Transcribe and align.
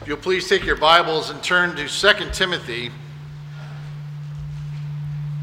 If 0.00 0.08
you'll 0.08 0.16
please 0.16 0.48
take 0.48 0.64
your 0.64 0.76
Bibles 0.76 1.28
and 1.28 1.42
turn 1.42 1.76
to 1.76 1.86
2 1.86 2.30
Timothy. 2.32 2.90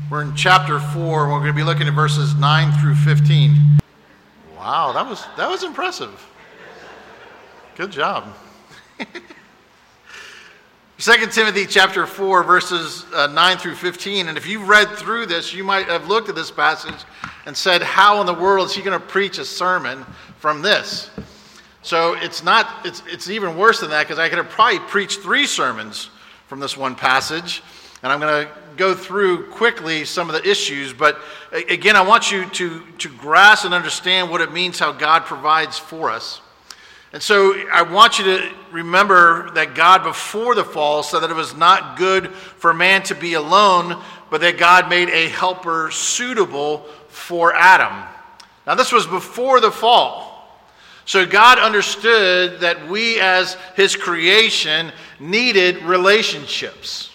We're 0.09 0.23
in 0.23 0.35
chapter 0.35 0.79
4, 0.79 1.23
and 1.25 1.31
we're 1.31 1.39
going 1.41 1.51
to 1.51 1.53
be 1.53 1.61
looking 1.61 1.87
at 1.87 1.93
verses 1.93 2.33
9 2.33 2.79
through 2.79 2.95
15. 2.95 3.79
Wow, 4.57 4.93
that 4.93 5.07
was, 5.07 5.23
that 5.37 5.47
was 5.47 5.63
impressive. 5.63 6.27
Good 7.75 7.91
job. 7.91 8.33
2 10.97 11.27
Timothy 11.27 11.67
chapter 11.67 12.07
4, 12.07 12.43
verses 12.43 13.05
uh, 13.13 13.27
9 13.27 13.57
through 13.59 13.75
15. 13.75 14.27
And 14.27 14.39
if 14.39 14.47
you've 14.47 14.67
read 14.67 14.89
through 14.89 15.27
this, 15.27 15.53
you 15.53 15.63
might 15.63 15.85
have 15.85 16.07
looked 16.07 16.29
at 16.29 16.35
this 16.35 16.49
passage 16.49 17.05
and 17.45 17.55
said, 17.55 17.83
How 17.83 18.21
in 18.21 18.25
the 18.25 18.33
world 18.33 18.69
is 18.69 18.73
he 18.73 18.81
going 18.81 18.99
to 18.99 19.05
preach 19.05 19.37
a 19.37 19.45
sermon 19.45 20.03
from 20.39 20.63
this? 20.63 21.11
So 21.87 22.15
it's 22.15 22.43
not, 22.43 22.85
it's, 22.85 23.01
it's 23.07 23.29
even 23.29 23.55
worse 23.55 23.79
than 23.79 23.91
that 23.91 24.03
because 24.03 24.19
I 24.19 24.27
could 24.27 24.39
have 24.39 24.49
probably 24.49 24.79
preached 24.79 25.21
three 25.21 25.45
sermons 25.45 26.09
from 26.47 26.59
this 26.59 26.75
one 26.75 26.95
passage. 26.95 27.63
And 28.03 28.11
I'm 28.11 28.19
going 28.19 28.45
to 28.45 28.51
go 28.75 28.93
through 28.93 29.51
quickly 29.51 30.03
some 30.03 30.29
of 30.29 30.35
the 30.35 30.45
issues. 30.45 30.91
But 30.91 31.17
again, 31.69 31.95
I 31.95 32.01
want 32.01 32.29
you 32.29 32.45
to, 32.45 32.83
to 32.97 33.07
grasp 33.07 33.63
and 33.63 33.73
understand 33.73 34.29
what 34.29 34.41
it 34.41 34.51
means 34.51 34.77
how 34.77 34.91
God 34.91 35.23
provides 35.23 35.79
for 35.79 36.11
us. 36.11 36.41
And 37.13 37.23
so 37.23 37.53
I 37.71 37.83
want 37.83 38.19
you 38.19 38.25
to 38.25 38.51
remember 38.69 39.49
that 39.51 39.73
God, 39.73 40.03
before 40.03 40.55
the 40.55 40.65
fall, 40.65 41.03
said 41.03 41.21
that 41.21 41.29
it 41.29 41.37
was 41.37 41.55
not 41.55 41.97
good 41.97 42.33
for 42.33 42.73
man 42.73 43.01
to 43.03 43.15
be 43.15 43.35
alone, 43.35 44.03
but 44.29 44.41
that 44.41 44.57
God 44.57 44.89
made 44.89 45.07
a 45.07 45.29
helper 45.29 45.89
suitable 45.91 46.79
for 47.07 47.55
Adam. 47.55 48.05
Now, 48.65 48.75
this 48.75 48.91
was 48.91 49.07
before 49.07 49.61
the 49.61 49.71
fall. 49.71 50.26
So 51.07 51.25
God 51.25 51.57
understood 51.57 52.59
that 52.59 52.89
we, 52.89 53.19
as 53.21 53.55
his 53.77 53.95
creation, 53.95 54.91
needed 55.21 55.81
relationships. 55.83 57.09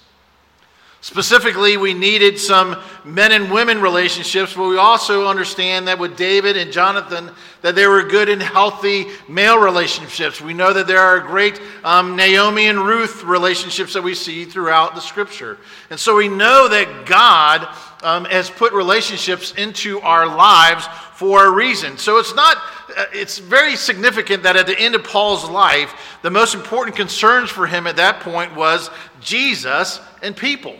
Specifically, 1.02 1.77
we 1.77 1.95
needed 1.95 2.39
some 2.39 2.81
men 3.05 3.33
and 3.33 3.50
women 3.50 3.81
relationships, 3.81 4.55
but 4.55 4.69
we 4.69 4.77
also 4.77 5.27
understand 5.27 5.89
that 5.89 5.98
with 5.98 6.17
David 6.17 6.56
and 6.56 6.70
Jonathan, 6.70 7.28
that 7.62 7.75
they 7.75 7.89
were 7.89 8.05
good 8.05 8.28
and 8.28 8.41
healthy 8.41 9.06
male 9.28 9.59
relationships. 9.59 10.41
We 10.41 10.55
know 10.55 10.72
that 10.72 10.86
there 10.86 11.00
are 11.00 11.19
great 11.19 11.61
um, 11.83 12.14
Naomi 12.14 12.69
and 12.69 12.78
Ruth 12.78 13.25
relationships 13.25 13.94
that 13.94 14.03
we 14.03 14.14
see 14.14 14.44
throughout 14.44 14.94
the 14.94 15.00
scripture. 15.00 15.59
And 15.91 15.98
so 15.98 16.14
we 16.14 16.28
know 16.28 16.69
that 16.69 17.05
God 17.05 17.66
um, 18.05 18.25
has 18.27 18.48
put 18.48 18.72
relationships 18.72 19.53
into 19.59 20.00
our 20.03 20.27
lives 20.27 20.87
for 21.14 21.47
a 21.47 21.50
reason. 21.50 21.98
So 21.98 22.19
it's 22.19 22.37
not, 22.37 22.59
uh, 22.97 23.06
it's 23.12 23.39
very 23.39 23.75
significant 23.75 24.44
that 24.44 24.55
at 24.55 24.69
the 24.69 24.78
end 24.78 24.94
of 24.94 25.03
Paul's 25.03 25.50
life, 25.50 25.92
the 26.22 26.31
most 26.31 26.55
important 26.55 26.94
concerns 26.94 27.50
for 27.50 27.66
him 27.66 27.89
at 27.89 27.97
that 27.97 28.20
point 28.20 28.55
was 28.55 28.89
Jesus 29.20 30.00
and 30.22 30.37
people. 30.37 30.77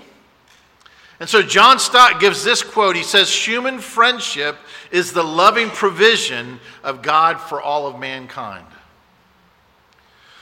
And 1.23 1.31
so 1.31 1.41
John 1.41 1.79
Stott 1.79 2.19
gives 2.19 2.43
this 2.43 2.65
quote. 2.65 2.97
He 2.97 3.05
says, 3.05 3.33
Human 3.33 3.79
friendship 3.79 4.57
is 4.91 5.13
the 5.13 5.23
loving 5.23 5.71
provision 5.71 6.59
of 6.83 7.01
God 7.01 7.41
for 7.41 7.63
all 7.63 7.87
of 7.87 7.97
mankind. 7.97 8.67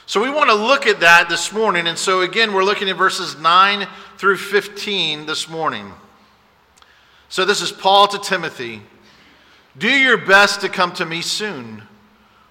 So 0.07 0.23
we 0.23 0.31
want 0.31 0.49
to 0.49 0.55
look 0.55 0.87
at 0.87 1.01
that 1.01 1.29
this 1.29 1.53
morning. 1.53 1.85
And 1.85 1.99
so 1.99 2.21
again, 2.21 2.51
we're 2.51 2.63
looking 2.63 2.89
at 2.89 2.97
verses 2.97 3.37
9 3.37 3.87
through 4.17 4.37
15 4.37 5.27
this 5.27 5.47
morning. 5.47 5.93
So 7.29 7.45
this 7.45 7.61
is 7.61 7.71
Paul 7.71 8.07
to 8.07 8.17
Timothy. 8.17 8.81
Do 9.77 9.87
your 9.87 10.17
best 10.17 10.61
to 10.61 10.67
come 10.67 10.93
to 10.93 11.05
me 11.05 11.21
soon. 11.21 11.83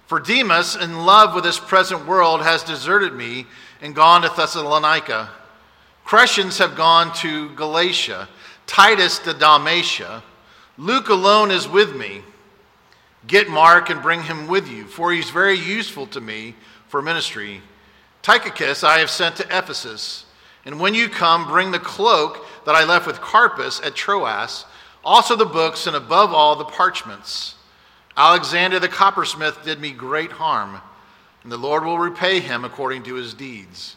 For 0.05 0.21
Demas, 0.21 0.77
in 0.77 1.05
love 1.05 1.35
with 1.35 1.43
this 1.43 1.59
present 1.59 2.07
world, 2.07 2.43
has 2.43 2.63
deserted 2.63 3.11
me 3.11 3.45
and 3.81 3.93
gone 3.93 4.21
to 4.21 4.29
Thessalonica. 4.29 5.31
Crescens 6.05 6.57
have 6.59 6.75
gone 6.75 7.13
to 7.15 7.49
Galatia, 7.55 8.27
Titus 8.67 9.19
to 9.19 9.33
Dalmatia. 9.33 10.23
Luke 10.77 11.09
alone 11.09 11.51
is 11.51 11.67
with 11.67 11.95
me. 11.95 12.21
Get 13.27 13.49
Mark 13.49 13.89
and 13.89 14.01
bring 14.01 14.23
him 14.23 14.47
with 14.47 14.67
you, 14.67 14.85
for 14.85 15.11
he's 15.11 15.29
very 15.29 15.57
useful 15.57 16.07
to 16.07 16.21
me 16.21 16.55
for 16.87 17.01
ministry. 17.01 17.61
Tychicus 18.21 18.83
I 18.83 18.99
have 18.99 19.09
sent 19.09 19.35
to 19.37 19.45
Ephesus. 19.45 20.25
And 20.65 20.79
when 20.79 20.93
you 20.93 21.07
come, 21.09 21.47
bring 21.47 21.71
the 21.71 21.79
cloak 21.79 22.45
that 22.65 22.75
I 22.75 22.83
left 22.83 23.07
with 23.07 23.21
Carpus 23.21 23.79
at 23.81 23.95
Troas 23.95 24.65
also 25.03 25.35
the 25.35 25.45
books, 25.45 25.87
and 25.87 25.95
above 25.95 26.33
all, 26.33 26.55
the 26.55 26.65
parchments. 26.65 27.55
Alexander 28.15 28.79
the 28.79 28.87
coppersmith 28.87 29.63
did 29.63 29.79
me 29.79 29.91
great 29.91 30.31
harm, 30.31 30.79
and 31.43 31.51
the 31.51 31.57
Lord 31.57 31.83
will 31.83 31.97
repay 31.97 32.39
him 32.39 32.63
according 32.63 33.03
to 33.03 33.15
his 33.15 33.33
deeds. 33.33 33.95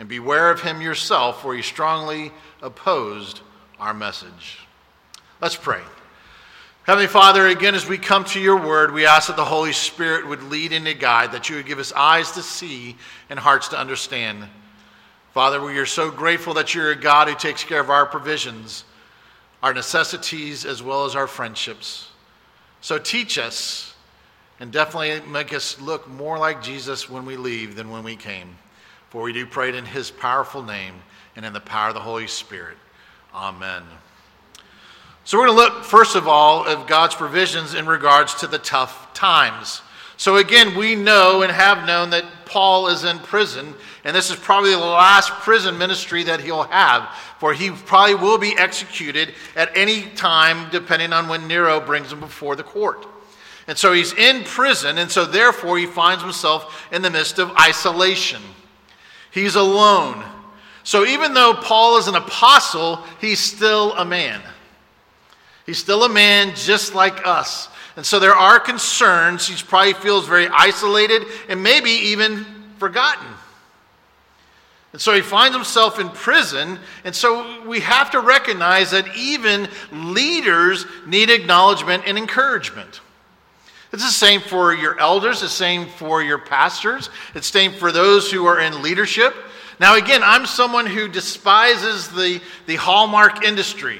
And 0.00 0.08
beware 0.08 0.50
of 0.50 0.62
him 0.62 0.80
yourself, 0.80 1.42
for 1.42 1.54
he 1.54 1.60
strongly 1.60 2.32
opposed 2.62 3.40
our 3.78 3.92
message. 3.92 4.58
Let's 5.40 5.56
pray. 5.56 5.82
Heavenly 6.84 7.06
Father, 7.06 7.46
again, 7.46 7.74
as 7.74 7.86
we 7.86 7.98
come 7.98 8.24
to 8.24 8.40
your 8.40 8.56
word, 8.56 8.92
we 8.92 9.04
ask 9.04 9.28
that 9.28 9.36
the 9.36 9.44
Holy 9.44 9.74
Spirit 9.74 10.26
would 10.26 10.42
lead 10.44 10.72
and 10.72 10.98
guide, 10.98 11.32
that 11.32 11.50
you 11.50 11.56
would 11.56 11.66
give 11.66 11.78
us 11.78 11.92
eyes 11.92 12.32
to 12.32 12.42
see 12.42 12.96
and 13.28 13.38
hearts 13.38 13.68
to 13.68 13.78
understand. 13.78 14.48
Father, 15.34 15.62
we 15.62 15.76
are 15.78 15.86
so 15.86 16.10
grateful 16.10 16.54
that 16.54 16.74
you're 16.74 16.92
a 16.92 16.96
God 16.96 17.28
who 17.28 17.34
takes 17.34 17.62
care 17.62 17.80
of 17.80 17.90
our 17.90 18.06
provisions 18.06 18.84
our 19.62 19.74
necessities, 19.74 20.64
as 20.64 20.82
well 20.82 21.04
as 21.04 21.14
our 21.14 21.26
friendships. 21.26 22.08
So 22.80 22.98
teach 22.98 23.36
us 23.36 23.94
and 24.58 24.72
definitely 24.72 25.20
make 25.30 25.52
us 25.52 25.78
look 25.78 26.08
more 26.08 26.38
like 26.38 26.62
Jesus 26.62 27.10
when 27.10 27.26
we 27.26 27.36
leave 27.36 27.76
than 27.76 27.90
when 27.90 28.02
we 28.02 28.16
came. 28.16 28.56
For 29.10 29.22
we 29.22 29.32
do 29.32 29.44
pray 29.44 29.68
it 29.68 29.74
in 29.74 29.84
his 29.84 30.10
powerful 30.10 30.62
name 30.62 30.94
and 31.36 31.44
in 31.44 31.52
the 31.52 31.60
power 31.60 31.88
of 31.88 31.94
the 31.94 32.00
Holy 32.00 32.28
Spirit. 32.28 32.78
Amen. 33.34 33.82
So 35.24 35.36
we're 35.38 35.46
going 35.46 35.58
to 35.58 35.62
look, 35.74 35.84
first 35.84 36.16
of 36.16 36.26
all, 36.26 36.64
of 36.64 36.86
God's 36.86 37.14
provisions 37.14 37.74
in 37.74 37.86
regards 37.86 38.34
to 38.36 38.46
the 38.46 38.58
tough 38.58 39.12
times. 39.12 39.82
So 40.16 40.36
again, 40.36 40.76
we 40.76 40.94
know 40.94 41.42
and 41.42 41.50
have 41.50 41.86
known 41.86 42.10
that 42.10 42.24
Paul 42.44 42.88
is 42.88 43.04
in 43.04 43.18
prison, 43.20 43.74
and 44.04 44.14
this 44.14 44.30
is 44.30 44.36
probably 44.36 44.72
the 44.72 44.78
last 44.78 45.30
prison 45.30 45.78
ministry 45.78 46.24
that 46.24 46.40
he'll 46.40 46.64
have, 46.64 47.08
for 47.38 47.52
he 47.52 47.70
probably 47.70 48.14
will 48.14 48.38
be 48.38 48.56
executed 48.58 49.34
at 49.56 49.76
any 49.76 50.02
time, 50.10 50.70
depending 50.70 51.12
on 51.12 51.28
when 51.28 51.48
Nero 51.48 51.80
brings 51.80 52.12
him 52.12 52.20
before 52.20 52.54
the 52.54 52.62
court. 52.62 53.06
And 53.66 53.78
so 53.78 53.92
he's 53.92 54.12
in 54.12 54.44
prison, 54.44 54.98
and 54.98 55.10
so 55.10 55.24
therefore 55.24 55.78
he 55.78 55.86
finds 55.86 56.22
himself 56.22 56.86
in 56.92 57.02
the 57.02 57.10
midst 57.10 57.38
of 57.38 57.50
isolation. 57.52 58.42
He's 59.30 59.54
alone. 59.54 60.24
So 60.82 61.04
even 61.04 61.34
though 61.34 61.54
Paul 61.54 61.98
is 61.98 62.08
an 62.08 62.16
apostle, 62.16 63.04
he's 63.20 63.38
still 63.38 63.92
a 63.94 64.04
man. 64.04 64.40
He's 65.66 65.78
still 65.78 66.04
a 66.04 66.08
man 66.08 66.54
just 66.56 66.94
like 66.94 67.26
us. 67.26 67.68
And 67.96 68.04
so 68.04 68.18
there 68.18 68.34
are 68.34 68.58
concerns. 68.58 69.46
He 69.46 69.62
probably 69.62 69.92
feels 69.92 70.26
very 70.26 70.48
isolated 70.48 71.24
and 71.48 71.62
maybe 71.62 71.90
even 71.90 72.44
forgotten. 72.78 73.26
And 74.92 75.00
so 75.00 75.14
he 75.14 75.20
finds 75.20 75.54
himself 75.54 76.00
in 76.00 76.08
prison. 76.08 76.78
And 77.04 77.14
so 77.14 77.64
we 77.68 77.80
have 77.80 78.10
to 78.12 78.20
recognize 78.20 78.90
that 78.90 79.16
even 79.16 79.68
leaders 79.92 80.86
need 81.06 81.30
acknowledgement 81.30 82.04
and 82.06 82.18
encouragement. 82.18 83.00
It's 83.92 84.04
the 84.04 84.10
same 84.10 84.40
for 84.40 84.72
your 84.72 84.98
elders, 85.00 85.40
the 85.40 85.48
same 85.48 85.86
for 85.86 86.22
your 86.22 86.38
pastors, 86.38 87.10
it's 87.34 87.50
the 87.50 87.58
same 87.58 87.72
for 87.72 87.90
those 87.90 88.30
who 88.30 88.46
are 88.46 88.60
in 88.60 88.82
leadership. 88.82 89.34
Now, 89.80 89.96
again, 89.96 90.22
I'm 90.22 90.46
someone 90.46 90.86
who 90.86 91.08
despises 91.08 92.08
the, 92.08 92.40
the 92.66 92.76
hallmark 92.76 93.44
industry. 93.44 93.98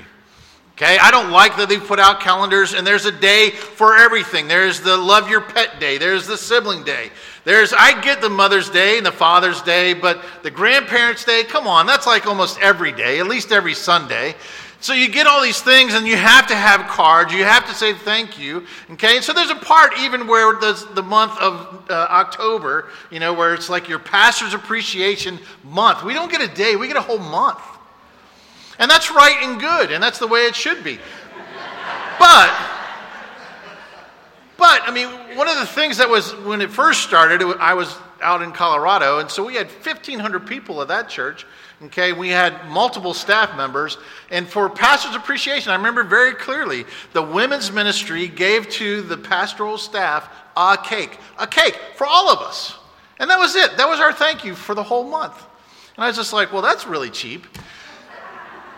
Okay, 0.80 0.96
I 0.98 1.10
don't 1.10 1.30
like 1.30 1.58
that 1.58 1.68
they've 1.68 1.82
put 1.82 1.98
out 1.98 2.20
calendars 2.20 2.72
and 2.72 2.86
there's 2.86 3.04
a 3.04 3.12
day 3.12 3.50
for 3.50 3.98
everything. 3.98 4.48
There's 4.48 4.80
the 4.80 4.96
love 4.96 5.28
your 5.28 5.42
pet 5.42 5.78
day, 5.78 5.98
there's 5.98 6.26
the 6.26 6.38
sibling 6.38 6.84
day. 6.84 7.10
There's 7.44 7.74
I 7.74 8.00
get 8.00 8.22
the 8.22 8.30
Mother's 8.30 8.70
Day 8.70 8.96
and 8.96 9.04
the 9.04 9.12
Father's 9.12 9.60
Day, 9.60 9.92
but 9.92 10.22
the 10.42 10.50
grandparents' 10.50 11.24
day, 11.24 11.44
come 11.44 11.66
on, 11.66 11.84
that's 11.86 12.06
like 12.06 12.26
almost 12.26 12.58
every 12.60 12.92
day, 12.92 13.18
at 13.18 13.26
least 13.26 13.52
every 13.52 13.74
Sunday. 13.74 14.34
So 14.80 14.94
you 14.94 15.08
get 15.08 15.26
all 15.26 15.42
these 15.42 15.60
things 15.60 15.92
and 15.92 16.06
you 16.06 16.16
have 16.16 16.46
to 16.46 16.54
have 16.54 16.88
cards, 16.88 17.34
you 17.34 17.44
have 17.44 17.66
to 17.66 17.74
say 17.74 17.92
thank 17.92 18.38
you. 18.38 18.66
Okay, 18.92 19.20
so 19.20 19.34
there's 19.34 19.50
a 19.50 19.56
part 19.56 19.92
even 19.98 20.26
where 20.26 20.54
the, 20.54 20.88
the 20.94 21.02
month 21.02 21.38
of 21.38 21.84
uh, 21.90 22.06
October, 22.10 22.88
you 23.10 23.20
know, 23.20 23.34
where 23.34 23.52
it's 23.52 23.68
like 23.68 23.88
your 23.88 23.98
pastor's 23.98 24.54
appreciation 24.54 25.38
month. 25.64 26.02
We 26.02 26.14
don't 26.14 26.30
get 26.30 26.40
a 26.40 26.48
day, 26.54 26.76
we 26.76 26.86
get 26.86 26.96
a 26.96 27.02
whole 27.02 27.18
month. 27.18 27.60
And 28.78 28.90
that's 28.90 29.10
right 29.10 29.36
and 29.42 29.60
good, 29.60 29.92
and 29.92 30.02
that's 30.02 30.18
the 30.18 30.26
way 30.26 30.40
it 30.46 30.56
should 30.56 30.82
be. 30.82 30.98
But, 32.18 32.50
but, 34.56 34.80
I 34.84 34.90
mean, 34.92 35.08
one 35.36 35.48
of 35.48 35.58
the 35.58 35.66
things 35.66 35.98
that 35.98 36.08
was, 36.08 36.34
when 36.36 36.62
it 36.62 36.70
first 36.70 37.02
started, 37.02 37.42
it, 37.42 37.56
I 37.58 37.74
was 37.74 37.94
out 38.22 38.40
in 38.40 38.52
Colorado, 38.52 39.18
and 39.18 39.30
so 39.30 39.44
we 39.44 39.54
had 39.54 39.66
1,500 39.66 40.46
people 40.46 40.80
at 40.80 40.88
that 40.88 41.10
church. 41.10 41.46
Okay, 41.84 42.12
we 42.12 42.28
had 42.28 42.68
multiple 42.68 43.14
staff 43.14 43.56
members. 43.56 43.96
And 44.30 44.46
for 44.46 44.68
pastor's 44.68 45.14
appreciation, 45.14 45.72
I 45.72 45.76
remember 45.76 46.04
very 46.04 46.34
clearly 46.34 46.84
the 47.14 47.22
women's 47.22 47.72
ministry 47.72 48.28
gave 48.28 48.68
to 48.70 49.00
the 49.02 49.16
pastoral 49.16 49.78
staff 49.78 50.28
a 50.56 50.76
cake, 50.82 51.18
a 51.38 51.46
cake 51.46 51.78
for 51.96 52.06
all 52.06 52.28
of 52.28 52.40
us. 52.40 52.76
And 53.18 53.30
that 53.30 53.38
was 53.38 53.56
it. 53.56 53.76
That 53.78 53.88
was 53.88 53.98
our 53.98 54.12
thank 54.12 54.44
you 54.44 54.54
for 54.54 54.74
the 54.74 54.82
whole 54.82 55.04
month. 55.04 55.42
And 55.96 56.04
I 56.04 56.08
was 56.08 56.16
just 56.16 56.32
like, 56.32 56.52
well, 56.52 56.62
that's 56.62 56.86
really 56.86 57.10
cheap. 57.10 57.46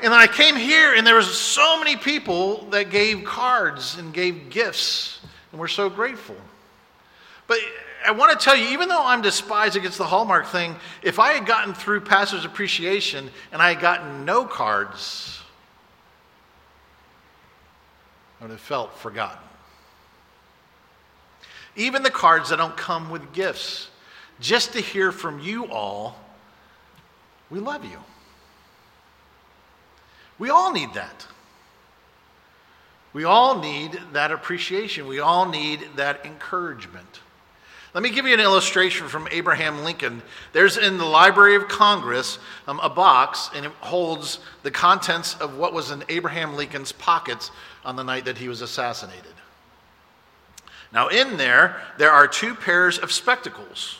And 0.03 0.13
then 0.13 0.21
I 0.21 0.27
came 0.27 0.57
here, 0.57 0.95
and 0.95 1.07
there 1.07 1.15
was 1.15 1.33
so 1.33 1.79
many 1.79 1.97
people 1.97 2.67
that 2.71 2.91
gave 2.91 3.23
cards 3.25 3.99
and 3.99 4.13
gave 4.13 4.51
gifts, 4.51 5.21
and 5.53 5.61
we're 5.61 5.69
so 5.69 5.89
grateful. 5.89 6.35
But 7.47 7.59
I 8.07 8.11
want 8.13 8.39
to 8.39 8.45
tell 8.45 8.57
you, 8.57 8.69
even 8.69 8.89
though 8.89 9.05
I'm 9.05 9.23
despised 9.23 9.77
against 9.77 9.99
the 9.99 10.05
Hallmark 10.05 10.47
thing, 10.47 10.77
if 11.03 11.19
I 11.19 11.33
had 11.33 11.47
gotten 11.47 11.75
through 11.75 12.01
Pastor's 12.01 12.45
Appreciation 12.45 13.31
and 13.53 13.63
I 13.63 13.71
had 13.71 13.81
gotten 13.81 14.25
no 14.25 14.45
cards, 14.45 15.41
I 18.41 18.45
would 18.45 18.51
have 18.51 18.61
felt 18.61 18.97
forgotten. 18.97 19.39
Even 21.77 22.03
the 22.03 22.11
cards 22.11 22.51
that 22.51 22.57
don't 22.57 22.77
come 22.77 23.11
with 23.11 23.33
gifts, 23.33 23.89
just 24.41 24.73
to 24.73 24.81
hear 24.81 25.13
from 25.13 25.41
you 25.41 25.67
all, 25.71 26.19
we 27.51 27.61
love 27.61 27.85
you. 27.85 27.99
We 30.39 30.51
all 30.51 30.73
need 30.73 30.95
that. 30.95 31.27
We 33.13 33.25
all 33.25 33.61
need 33.61 34.01
that 34.13 34.33
appreciation. 34.33 35.07
We 35.07 35.21
all 35.21 35.49
need 35.49 35.87
that 35.97 36.25
encouragement. 36.25 37.21
Let 37.95 38.03
me 38.03 38.09
give 38.09 38.27
you 38.27 38.33
an 38.33 38.41
illustration 38.41 39.07
from 39.07 39.29
Abraham 39.31 39.85
Lincoln. 39.85 40.23
There's 40.55 40.79
in 40.79 40.97
the 40.97 41.05
Library 41.05 41.57
of 41.57 41.69
Congress 41.69 42.39
um, 42.67 42.81
a 42.81 42.89
box, 42.89 43.51
and 43.55 43.67
it 43.67 43.73
holds 43.81 44.39
the 44.63 44.71
contents 44.71 45.35
of 45.35 45.59
what 45.59 45.75
was 45.75 45.91
in 45.91 46.03
Abraham 46.09 46.57
Lincoln's 46.57 46.93
pockets 46.93 47.51
on 47.85 47.97
the 47.97 48.03
night 48.03 48.25
that 48.25 48.39
he 48.39 48.49
was 48.49 48.63
assassinated. 48.63 49.35
Now, 50.91 51.09
in 51.09 51.37
there, 51.37 51.83
there 51.99 52.11
are 52.11 52.27
two 52.27 52.55
pairs 52.55 52.99
of 52.99 53.13
spectacles 53.13 53.99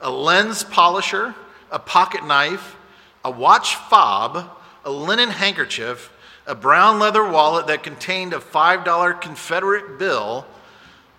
a 0.00 0.10
lens 0.10 0.62
polisher, 0.64 1.34
a 1.70 1.78
pocket 1.78 2.26
knife, 2.26 2.76
a 3.24 3.30
watch 3.30 3.76
fob, 3.76 4.50
a 4.84 4.90
linen 4.90 5.30
handkerchief, 5.30 6.12
a 6.46 6.54
brown 6.54 6.98
leather 6.98 7.26
wallet 7.26 7.68
that 7.68 7.82
contained 7.82 8.32
a 8.32 8.38
$5 8.38 9.20
Confederate 9.20 9.98
bill, 9.98 10.44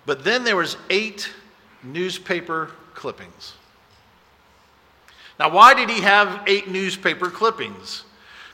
but 0.06 0.22
then 0.22 0.44
there 0.44 0.56
was 0.56 0.76
eight 0.90 1.30
newspaper 1.82 2.70
clippings. 2.94 3.54
Now, 5.38 5.50
why 5.50 5.74
did 5.74 5.88
he 5.88 6.00
have 6.00 6.42
eight 6.46 6.68
newspaper 6.68 7.30
clippings? 7.30 8.04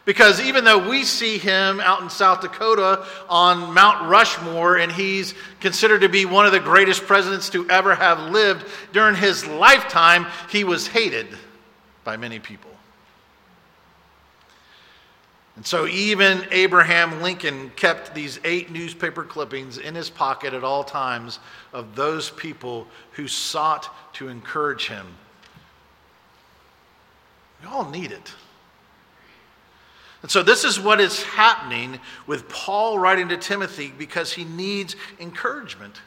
Because 0.05 0.39
even 0.41 0.65
though 0.65 0.91
we 0.91 1.05
see 1.05 1.39
him 1.39 1.81
out 1.81 2.03
in 2.03 2.11
South 2.11 2.43
Dakota 2.43 3.07
on 3.31 3.73
Mount 3.73 4.07
Rushmore 4.09 4.77
and 4.77 4.93
he's 4.93 5.35
considered 5.61 6.03
to 6.03 6.11
be 6.11 6.27
one 6.27 6.45
of 6.45 6.53
the 6.53 6.61
greatest 6.61 7.07
presidents 7.07 7.49
to 7.51 7.69
ever 7.71 7.95
have 7.95 8.31
lived, 8.31 8.67
during 8.93 9.17
his 9.17 9.47
lifetime, 9.47 10.27
he 10.51 10.63
was 10.63 10.87
hated 10.87 11.27
by 12.05 12.19
many 12.19 12.39
people. 12.39 12.71
And 15.57 15.65
so 15.65 15.87
even 15.87 16.47
Abraham 16.51 17.23
Lincoln 17.23 17.71
kept 17.77 18.15
these 18.15 18.41
eight 18.45 18.71
newspaper 18.73 19.23
clippings 19.23 19.79
in 19.79 19.95
his 19.95 20.11
pocket 20.11 20.53
at 20.53 20.65
all 20.65 20.83
times 20.83 21.39
of 21.73 21.95
those 21.95 22.31
people 22.31 22.89
who 23.13 23.29
sought 23.29 23.95
to 24.15 24.29
encourage 24.29 24.89
him. 24.89 25.07
We 27.63 27.69
all 27.69 27.89
need 27.89 28.11
it. 28.11 28.33
And 30.23 30.31
so, 30.31 30.43
this 30.43 30.65
is 30.65 30.81
what 30.81 31.03
is 31.03 31.23
happening 31.23 32.01
with 32.27 32.49
Paul 32.49 32.99
writing 32.99 33.29
to 33.29 33.37
Timothy 33.37 33.93
because 33.97 34.33
he 34.33 34.45
needs 34.45 34.97
encouragement. 35.21 36.01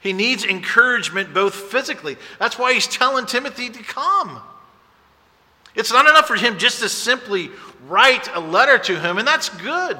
He 0.00 0.12
needs 0.12 0.44
encouragement 0.44 1.34
both 1.34 1.54
physically. 1.54 2.16
That's 2.38 2.56
why 2.56 2.72
he's 2.72 2.86
telling 2.86 3.26
Timothy 3.26 3.68
to 3.68 3.82
come. 3.82 4.40
It's 5.76 5.92
not 5.92 6.08
enough 6.08 6.26
for 6.26 6.36
him 6.36 6.58
just 6.58 6.80
to 6.80 6.88
simply 6.88 7.50
write 7.86 8.34
a 8.34 8.40
letter 8.40 8.78
to 8.78 8.98
him, 8.98 9.18
and 9.18 9.28
that's 9.28 9.48
good. 9.50 9.98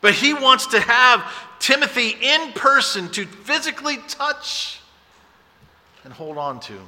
But 0.00 0.14
he 0.14 0.32
wants 0.32 0.68
to 0.68 0.80
have 0.80 1.30
Timothy 1.58 2.14
in 2.20 2.52
person 2.52 3.10
to 3.10 3.26
physically 3.26 3.98
touch 4.08 4.80
and 6.04 6.12
hold 6.12 6.38
on 6.38 6.60
to. 6.60 6.78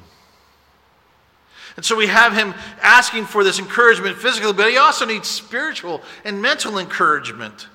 And 1.77 1.85
so 1.85 1.97
we 1.97 2.07
have 2.07 2.33
him 2.33 2.55
asking 2.81 3.27
for 3.27 3.43
this 3.45 3.59
encouragement 3.59 4.17
physically, 4.17 4.53
but 4.53 4.71
he 4.71 4.77
also 4.77 5.05
needs 5.05 5.29
spiritual 5.29 6.03
and 6.25 6.41
mental 6.41 6.79
encouragement. 6.79 7.69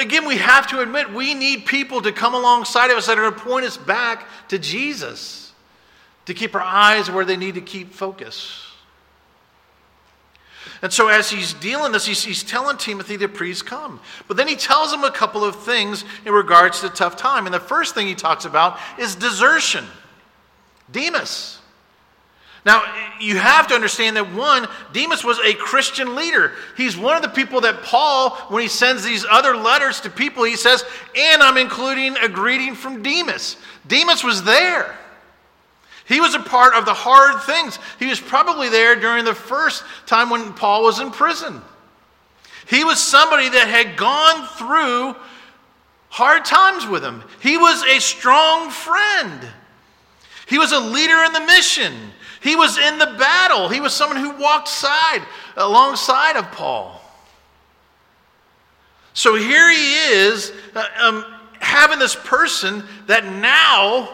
Again, 0.00 0.26
we 0.26 0.36
have 0.36 0.66
to 0.68 0.80
admit 0.80 1.12
we 1.12 1.34
need 1.34 1.64
people 1.64 2.02
to 2.02 2.12
come 2.12 2.34
alongside 2.34 2.90
of 2.90 2.98
us 2.98 3.06
that 3.06 3.18
are 3.18 3.22
going 3.22 3.34
to 3.34 3.40
point 3.40 3.64
us 3.64 3.76
back 3.76 4.26
to 4.48 4.58
Jesus, 4.58 5.49
to 6.30 6.34
keep 6.34 6.54
our 6.54 6.60
eyes 6.60 7.10
where 7.10 7.24
they 7.24 7.36
need 7.36 7.56
to 7.56 7.60
keep 7.60 7.92
focus. 7.92 8.64
And 10.80 10.92
so, 10.92 11.08
as 11.08 11.28
he's 11.28 11.54
dealing 11.54 11.90
this, 11.90 12.06
he's, 12.06 12.22
he's 12.22 12.44
telling 12.44 12.76
Timothy 12.76 13.18
to 13.18 13.28
please 13.28 13.62
come. 13.62 13.98
But 14.28 14.36
then 14.36 14.46
he 14.46 14.54
tells 14.54 14.92
him 14.92 15.02
a 15.02 15.10
couple 15.10 15.44
of 15.44 15.56
things 15.56 16.04
in 16.24 16.32
regards 16.32 16.82
to 16.82 16.88
tough 16.88 17.16
time. 17.16 17.46
And 17.46 17.54
the 17.54 17.58
first 17.58 17.96
thing 17.96 18.06
he 18.06 18.14
talks 18.14 18.44
about 18.44 18.78
is 18.96 19.16
desertion. 19.16 19.84
Demas. 20.92 21.58
Now, 22.64 22.84
you 23.20 23.36
have 23.36 23.66
to 23.66 23.74
understand 23.74 24.16
that 24.16 24.32
one, 24.32 24.68
Demas 24.92 25.24
was 25.24 25.40
a 25.40 25.54
Christian 25.54 26.14
leader. 26.14 26.52
He's 26.76 26.96
one 26.96 27.16
of 27.16 27.22
the 27.22 27.28
people 27.28 27.62
that 27.62 27.82
Paul, 27.82 28.30
when 28.50 28.62
he 28.62 28.68
sends 28.68 29.02
these 29.02 29.26
other 29.28 29.56
letters 29.56 30.00
to 30.02 30.10
people, 30.10 30.44
he 30.44 30.56
says, 30.56 30.84
and 31.16 31.42
I'm 31.42 31.56
including 31.56 32.16
a 32.18 32.28
greeting 32.28 32.76
from 32.76 33.02
Demas. 33.02 33.56
Demas 33.88 34.22
was 34.22 34.44
there. 34.44 34.96
He 36.10 36.18
was 36.18 36.34
a 36.34 36.40
part 36.40 36.74
of 36.74 36.86
the 36.86 36.92
hard 36.92 37.40
things. 37.44 37.78
He 38.00 38.06
was 38.06 38.18
probably 38.18 38.68
there 38.68 38.96
during 38.96 39.24
the 39.24 39.32
first 39.32 39.84
time 40.06 40.28
when 40.28 40.52
Paul 40.54 40.82
was 40.82 40.98
in 40.98 41.12
prison. 41.12 41.62
He 42.66 42.82
was 42.82 43.00
somebody 43.00 43.48
that 43.48 43.68
had 43.68 43.96
gone 43.96 44.44
through 44.48 45.14
hard 46.08 46.44
times 46.44 46.84
with 46.84 47.04
him. 47.04 47.22
He 47.40 47.56
was 47.56 47.84
a 47.84 48.00
strong 48.00 48.70
friend. 48.70 49.40
He 50.48 50.58
was 50.58 50.72
a 50.72 50.80
leader 50.80 51.22
in 51.22 51.32
the 51.32 51.46
mission. 51.46 51.94
He 52.40 52.56
was 52.56 52.76
in 52.76 52.98
the 52.98 53.14
battle. 53.16 53.68
He 53.68 53.80
was 53.80 53.92
someone 53.92 54.18
who 54.18 54.36
walked 54.36 54.66
side 54.66 55.22
alongside 55.56 56.34
of 56.34 56.50
Paul. 56.50 57.00
So 59.14 59.36
here 59.36 59.70
he 59.70 59.94
is 59.94 60.52
uh, 60.74 60.84
um, 60.98 61.24
having 61.60 62.00
this 62.00 62.16
person 62.16 62.82
that 63.06 63.24
now 63.26 64.08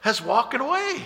has 0.00 0.22
walked 0.22 0.54
away. 0.54 1.02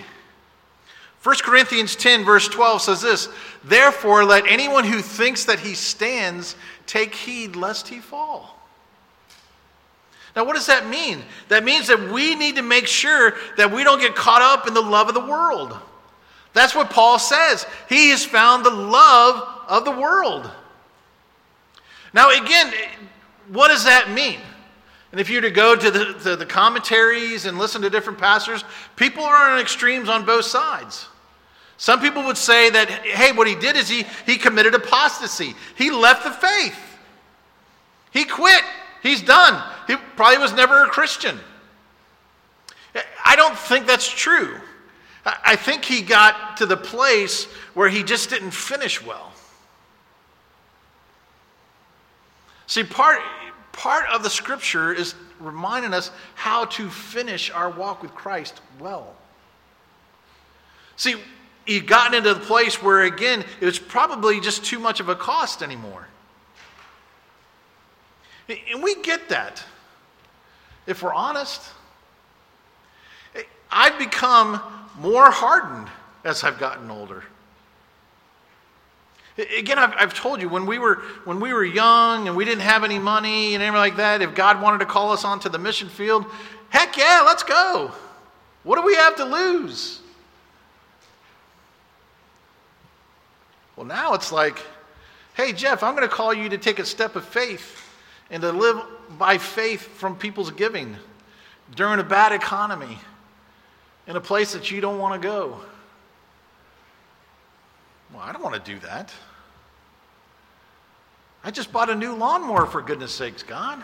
1 1.23 1.35
Corinthians 1.41 1.95
10, 1.95 2.25
verse 2.25 2.49
12 2.49 2.81
says 2.81 3.01
this 3.01 3.29
Therefore, 3.63 4.25
let 4.25 4.45
anyone 4.45 4.83
who 4.83 5.01
thinks 5.01 5.45
that 5.45 5.59
he 5.59 5.73
stands 5.73 6.55
take 6.85 7.15
heed 7.15 7.55
lest 7.55 7.87
he 7.87 7.99
fall. 7.99 8.59
Now, 10.35 10.43
what 10.43 10.55
does 10.55 10.65
that 10.65 10.89
mean? 10.89 11.23
That 11.47 11.63
means 11.63 11.87
that 11.87 12.11
we 12.11 12.35
need 12.35 12.55
to 12.55 12.61
make 12.61 12.87
sure 12.87 13.35
that 13.55 13.71
we 13.71 13.83
don't 13.83 13.99
get 13.99 14.15
caught 14.15 14.41
up 14.41 14.67
in 14.67 14.73
the 14.73 14.81
love 14.81 15.07
of 15.07 15.13
the 15.13 15.25
world. 15.25 15.77
That's 16.53 16.75
what 16.75 16.89
Paul 16.89 17.19
says. 17.19 17.65
He 17.87 18.09
has 18.09 18.25
found 18.25 18.65
the 18.65 18.71
love 18.71 19.61
of 19.67 19.85
the 19.85 19.91
world. 19.91 20.49
Now, 22.13 22.31
again, 22.31 22.73
what 23.47 23.69
does 23.69 23.85
that 23.85 24.11
mean? 24.11 24.39
And 25.11 25.21
if 25.21 25.29
you 25.29 25.37
were 25.37 25.41
to 25.43 25.51
go 25.51 25.75
to 25.75 25.91
the, 25.91 26.13
to 26.23 26.35
the 26.35 26.45
commentaries 26.45 27.45
and 27.45 27.59
listen 27.59 27.81
to 27.83 27.89
different 27.89 28.19
pastors, 28.19 28.63
people 28.95 29.23
are 29.23 29.51
on 29.51 29.59
extremes 29.59 30.09
on 30.09 30.25
both 30.25 30.45
sides. 30.45 31.07
Some 31.83 31.99
people 31.99 32.23
would 32.23 32.37
say 32.37 32.69
that, 32.69 32.87
hey, 32.89 33.33
what 33.33 33.45
he 33.45 33.55
did 33.55 33.75
is 33.75 33.89
he, 33.89 34.05
he 34.25 34.37
committed 34.37 34.73
apostasy. 34.73 35.53
He 35.75 35.91
left 35.91 36.23
the 36.23 36.31
faith. 36.31 36.79
He 38.11 38.23
quit. 38.23 38.63
He's 39.01 39.21
done. 39.21 39.61
He 39.87 39.97
probably 40.15 40.37
was 40.37 40.53
never 40.53 40.85
a 40.85 40.87
Christian. 40.87 41.37
I 43.25 43.35
don't 43.35 43.57
think 43.57 43.85
that's 43.85 44.09
true. 44.09 44.61
I 45.25 45.57
think 45.57 45.83
he 45.83 46.01
got 46.01 46.55
to 46.55 46.65
the 46.65 46.77
place 46.77 47.47
where 47.73 47.89
he 47.89 48.01
just 48.01 48.29
didn't 48.29 48.51
finish 48.51 49.05
well. 49.05 49.33
See, 52.65 52.85
part, 52.85 53.19
part 53.73 54.05
of 54.09 54.23
the 54.23 54.29
scripture 54.29 54.93
is 54.93 55.15
reminding 55.37 55.93
us 55.93 56.11
how 56.35 56.63
to 56.63 56.89
finish 56.89 57.51
our 57.51 57.69
walk 57.69 58.01
with 58.01 58.15
Christ 58.15 58.61
well. 58.79 59.17
See, 60.95 61.15
he'd 61.65 61.87
gotten 61.87 62.15
into 62.15 62.33
the 62.33 62.39
place 62.39 62.81
where, 62.81 63.03
again, 63.03 63.43
it 63.59 63.65
was 63.65 63.79
probably 63.79 64.39
just 64.39 64.65
too 64.65 64.79
much 64.79 64.99
of 64.99 65.09
a 65.09 65.15
cost 65.15 65.61
anymore. 65.61 66.07
And 68.49 68.83
we 68.83 69.01
get 69.01 69.29
that. 69.29 69.63
If 70.85 71.01
we're 71.01 71.13
honest, 71.13 71.61
I've 73.71 73.97
become 73.97 74.61
more 74.99 75.31
hardened 75.31 75.87
as 76.23 76.43
I've 76.43 76.59
gotten 76.59 76.91
older. 76.91 77.23
Again, 79.57 79.79
I've, 79.79 79.93
I've, 79.97 80.13
told 80.13 80.41
you 80.41 80.49
when 80.49 80.67
we 80.67 80.77
were 80.77 80.95
when 81.23 81.39
we 81.39 81.53
were 81.53 81.65
young 81.65 82.27
and 82.27 82.37
we 82.37 82.45
didn't 82.45 82.61
have 82.61 82.83
any 82.83 82.99
money 82.99 83.55
and 83.55 83.63
anything 83.63 83.79
like 83.79 83.95
that. 83.95 84.21
If 84.21 84.35
God 84.35 84.61
wanted 84.61 84.79
to 84.79 84.85
call 84.85 85.11
us 85.11 85.25
onto 85.25 85.49
the 85.49 85.57
mission 85.57 85.89
field, 85.89 86.25
heck 86.69 86.95
yeah, 86.97 87.23
let's 87.25 87.41
go. 87.41 87.91
What 88.61 88.75
do 88.75 88.85
we 88.85 88.93
have 88.93 89.15
to 89.15 89.25
lose? 89.25 90.02
Well, 93.75 93.85
now 93.85 94.13
it's 94.13 94.31
like, 94.31 94.59
hey, 95.35 95.53
Jeff, 95.53 95.83
I'm 95.83 95.95
going 95.95 96.07
to 96.07 96.13
call 96.13 96.33
you 96.33 96.49
to 96.49 96.57
take 96.57 96.79
a 96.79 96.85
step 96.85 97.15
of 97.15 97.25
faith 97.25 97.79
and 98.29 98.41
to 98.41 98.51
live 98.51 98.81
by 99.17 99.37
faith 99.37 99.81
from 99.81 100.15
people's 100.15 100.51
giving 100.51 100.95
during 101.75 101.99
a 101.99 102.03
bad 102.03 102.31
economy 102.31 102.97
in 104.07 104.15
a 104.15 104.21
place 104.21 104.53
that 104.53 104.69
you 104.69 104.81
don't 104.81 104.99
want 104.99 105.19
to 105.19 105.27
go. 105.27 105.59
Well, 108.13 108.21
I 108.21 108.31
don't 108.31 108.43
want 108.43 108.63
to 108.63 108.71
do 108.71 108.79
that. 108.79 109.11
I 111.43 111.51
just 111.51 111.71
bought 111.71 111.89
a 111.89 111.95
new 111.95 112.15
lawnmower, 112.15 112.65
for 112.65 112.81
goodness 112.81 113.11
sakes, 113.11 113.43
God. 113.43 113.83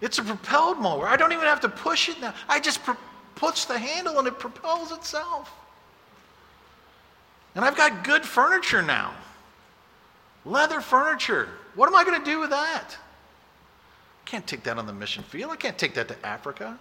It's 0.00 0.18
a 0.18 0.22
propelled 0.22 0.78
mower. 0.78 1.06
I 1.06 1.16
don't 1.16 1.32
even 1.32 1.44
have 1.44 1.60
to 1.60 1.68
push 1.68 2.08
it 2.08 2.20
now. 2.20 2.34
I 2.48 2.60
just 2.60 2.82
pro- 2.82 2.96
push 3.36 3.64
the 3.64 3.78
handle 3.78 4.18
and 4.18 4.26
it 4.26 4.38
propels 4.38 4.90
itself. 4.90 5.52
And 7.54 7.64
I've 7.64 7.76
got 7.76 8.04
good 8.04 8.24
furniture 8.24 8.82
now 8.82 9.14
leather 10.44 10.80
furniture. 10.80 11.48
What 11.74 11.88
am 11.88 11.94
I 11.94 12.04
going 12.04 12.22
to 12.22 12.24
do 12.24 12.38
with 12.38 12.50
that? 12.50 12.90
I 12.90 14.30
can't 14.30 14.46
take 14.46 14.62
that 14.64 14.78
on 14.78 14.86
the 14.86 14.92
mission 14.92 15.22
field. 15.22 15.50
I 15.50 15.56
can't 15.56 15.78
take 15.78 15.94
that 15.94 16.08
to 16.08 16.26
Africa. 16.26 16.78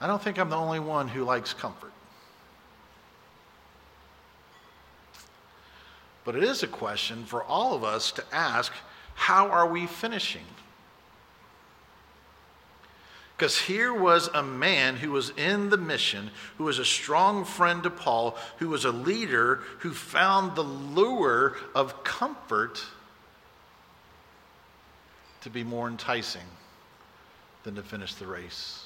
I 0.00 0.06
don't 0.06 0.22
think 0.22 0.38
I'm 0.38 0.50
the 0.50 0.56
only 0.56 0.80
one 0.80 1.08
who 1.08 1.24
likes 1.24 1.54
comfort. 1.54 1.92
But 6.24 6.34
it 6.34 6.42
is 6.42 6.62
a 6.62 6.66
question 6.66 7.24
for 7.24 7.44
all 7.44 7.74
of 7.74 7.84
us 7.84 8.12
to 8.12 8.24
ask 8.32 8.72
how 9.14 9.48
are 9.48 9.66
we 9.66 9.86
finishing? 9.86 10.44
Because 13.36 13.58
here 13.58 13.92
was 13.92 14.28
a 14.32 14.42
man 14.42 14.96
who 14.96 15.10
was 15.10 15.30
in 15.36 15.68
the 15.68 15.76
mission, 15.76 16.30
who 16.56 16.64
was 16.64 16.78
a 16.78 16.84
strong 16.86 17.44
friend 17.44 17.82
to 17.82 17.90
Paul, 17.90 18.36
who 18.58 18.68
was 18.68 18.86
a 18.86 18.92
leader, 18.92 19.56
who 19.80 19.92
found 19.92 20.56
the 20.56 20.62
lure 20.62 21.56
of 21.74 22.02
comfort 22.02 22.82
to 25.42 25.50
be 25.50 25.62
more 25.62 25.86
enticing 25.86 26.46
than 27.64 27.74
to 27.74 27.82
finish 27.82 28.14
the 28.14 28.26
race. 28.26 28.84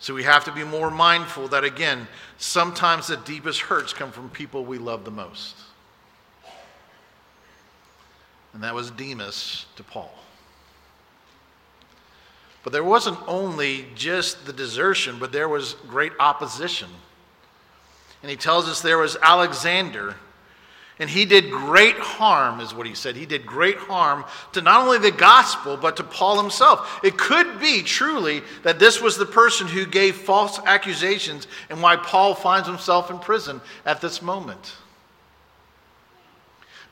So 0.00 0.14
we 0.14 0.24
have 0.24 0.44
to 0.46 0.52
be 0.52 0.64
more 0.64 0.90
mindful 0.90 1.48
that, 1.48 1.62
again, 1.62 2.08
sometimes 2.38 3.06
the 3.06 3.16
deepest 3.18 3.60
hurts 3.60 3.92
come 3.92 4.10
from 4.10 4.30
people 4.30 4.64
we 4.64 4.78
love 4.78 5.04
the 5.04 5.12
most. 5.12 5.56
And 8.52 8.64
that 8.64 8.74
was 8.74 8.90
Demas 8.90 9.66
to 9.76 9.84
Paul. 9.84 10.12
But 12.64 12.72
there 12.72 12.82
wasn't 12.82 13.18
only 13.28 13.86
just 13.94 14.46
the 14.46 14.52
desertion, 14.52 15.18
but 15.20 15.30
there 15.30 15.48
was 15.48 15.74
great 15.86 16.12
opposition. 16.18 16.88
And 18.22 18.30
he 18.30 18.36
tells 18.36 18.68
us 18.68 18.80
there 18.80 18.98
was 18.98 19.16
Alexander 19.22 20.16
and 21.00 21.10
he 21.10 21.24
did 21.24 21.50
great 21.50 21.96
harm, 21.96 22.60
is 22.60 22.72
what 22.72 22.86
he 22.86 22.94
said. 22.94 23.16
He 23.16 23.26
did 23.26 23.44
great 23.44 23.78
harm 23.78 24.24
to 24.52 24.62
not 24.62 24.82
only 24.82 24.98
the 24.98 25.10
gospel, 25.10 25.76
but 25.76 25.96
to 25.96 26.04
Paul 26.04 26.40
himself. 26.40 27.00
It 27.02 27.18
could 27.18 27.58
be 27.58 27.82
truly 27.82 28.42
that 28.62 28.78
this 28.78 29.00
was 29.00 29.16
the 29.16 29.26
person 29.26 29.66
who 29.66 29.86
gave 29.86 30.14
false 30.14 30.60
accusations 30.60 31.48
and 31.68 31.82
why 31.82 31.96
Paul 31.96 32.36
finds 32.36 32.68
himself 32.68 33.10
in 33.10 33.18
prison 33.18 33.60
at 33.84 34.00
this 34.00 34.22
moment. 34.22 34.74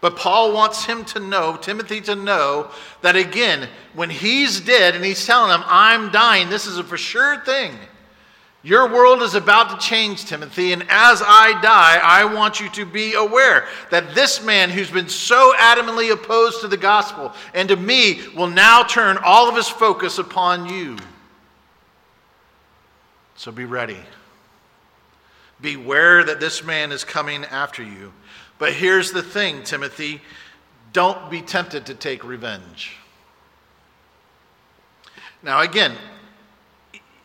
But 0.02 0.16
Paul 0.16 0.52
wants 0.52 0.84
him 0.84 1.04
to 1.06 1.20
know, 1.20 1.56
Timothy 1.56 2.00
to 2.02 2.16
know, 2.16 2.72
that 3.02 3.14
again, 3.14 3.68
when 3.94 4.10
he's 4.10 4.60
dead 4.60 4.96
and 4.96 5.04
he's 5.04 5.24
telling 5.24 5.54
him, 5.54 5.62
I'm 5.64 6.10
dying, 6.10 6.50
this 6.50 6.66
is 6.66 6.76
a 6.76 6.82
for 6.82 6.98
sure 6.98 7.40
thing. 7.44 7.78
Your 8.64 8.88
world 8.88 9.22
is 9.22 9.36
about 9.36 9.70
to 9.70 9.86
change, 9.86 10.24
Timothy, 10.24 10.72
and 10.72 10.82
as 10.88 11.22
I 11.24 11.60
die, 11.62 12.00
I 12.02 12.24
want 12.24 12.58
you 12.58 12.68
to 12.70 12.84
be 12.84 13.14
aware 13.14 13.66
that 13.92 14.12
this 14.12 14.44
man 14.44 14.70
who's 14.70 14.90
been 14.90 15.08
so 15.08 15.54
adamantly 15.56 16.12
opposed 16.12 16.62
to 16.62 16.68
the 16.68 16.76
gospel 16.76 17.32
and 17.54 17.68
to 17.68 17.76
me 17.76 18.22
will 18.34 18.48
now 18.48 18.82
turn 18.82 19.18
all 19.24 19.48
of 19.48 19.54
his 19.54 19.68
focus 19.68 20.18
upon 20.18 20.66
you. 20.66 20.96
So 23.36 23.52
be 23.52 23.66
ready. 23.66 23.98
Beware 25.60 26.24
that 26.24 26.40
this 26.40 26.64
man 26.64 26.90
is 26.90 27.04
coming 27.04 27.44
after 27.44 27.84
you. 27.84 28.12
But 28.58 28.72
here's 28.72 29.12
the 29.12 29.22
thing, 29.22 29.62
Timothy 29.62 30.20
don't 30.92 31.30
be 31.30 31.40
tempted 31.40 31.86
to 31.86 31.94
take 31.94 32.22
revenge. 32.24 32.96
Now, 35.42 35.60
again, 35.62 35.96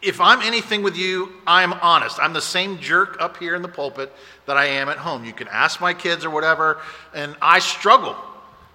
if 0.01 0.21
I'm 0.21 0.41
anything 0.41 0.83
with 0.83 0.95
you, 0.95 1.33
I'm 1.45 1.74
honest. 1.74 2.19
I'm 2.19 2.33
the 2.33 2.41
same 2.41 2.79
jerk 2.79 3.17
up 3.19 3.38
here 3.38 3.55
in 3.55 3.62
the 3.62 3.67
pulpit 3.67 4.12
that 4.45 4.57
I 4.57 4.65
am 4.65 4.89
at 4.89 4.97
home. 4.97 5.25
You 5.25 5.33
can 5.33 5.47
ask 5.50 5.81
my 5.81 5.93
kids 5.93 6.24
or 6.24 6.29
whatever, 6.29 6.79
and 7.13 7.36
I 7.41 7.59
struggle. 7.59 8.15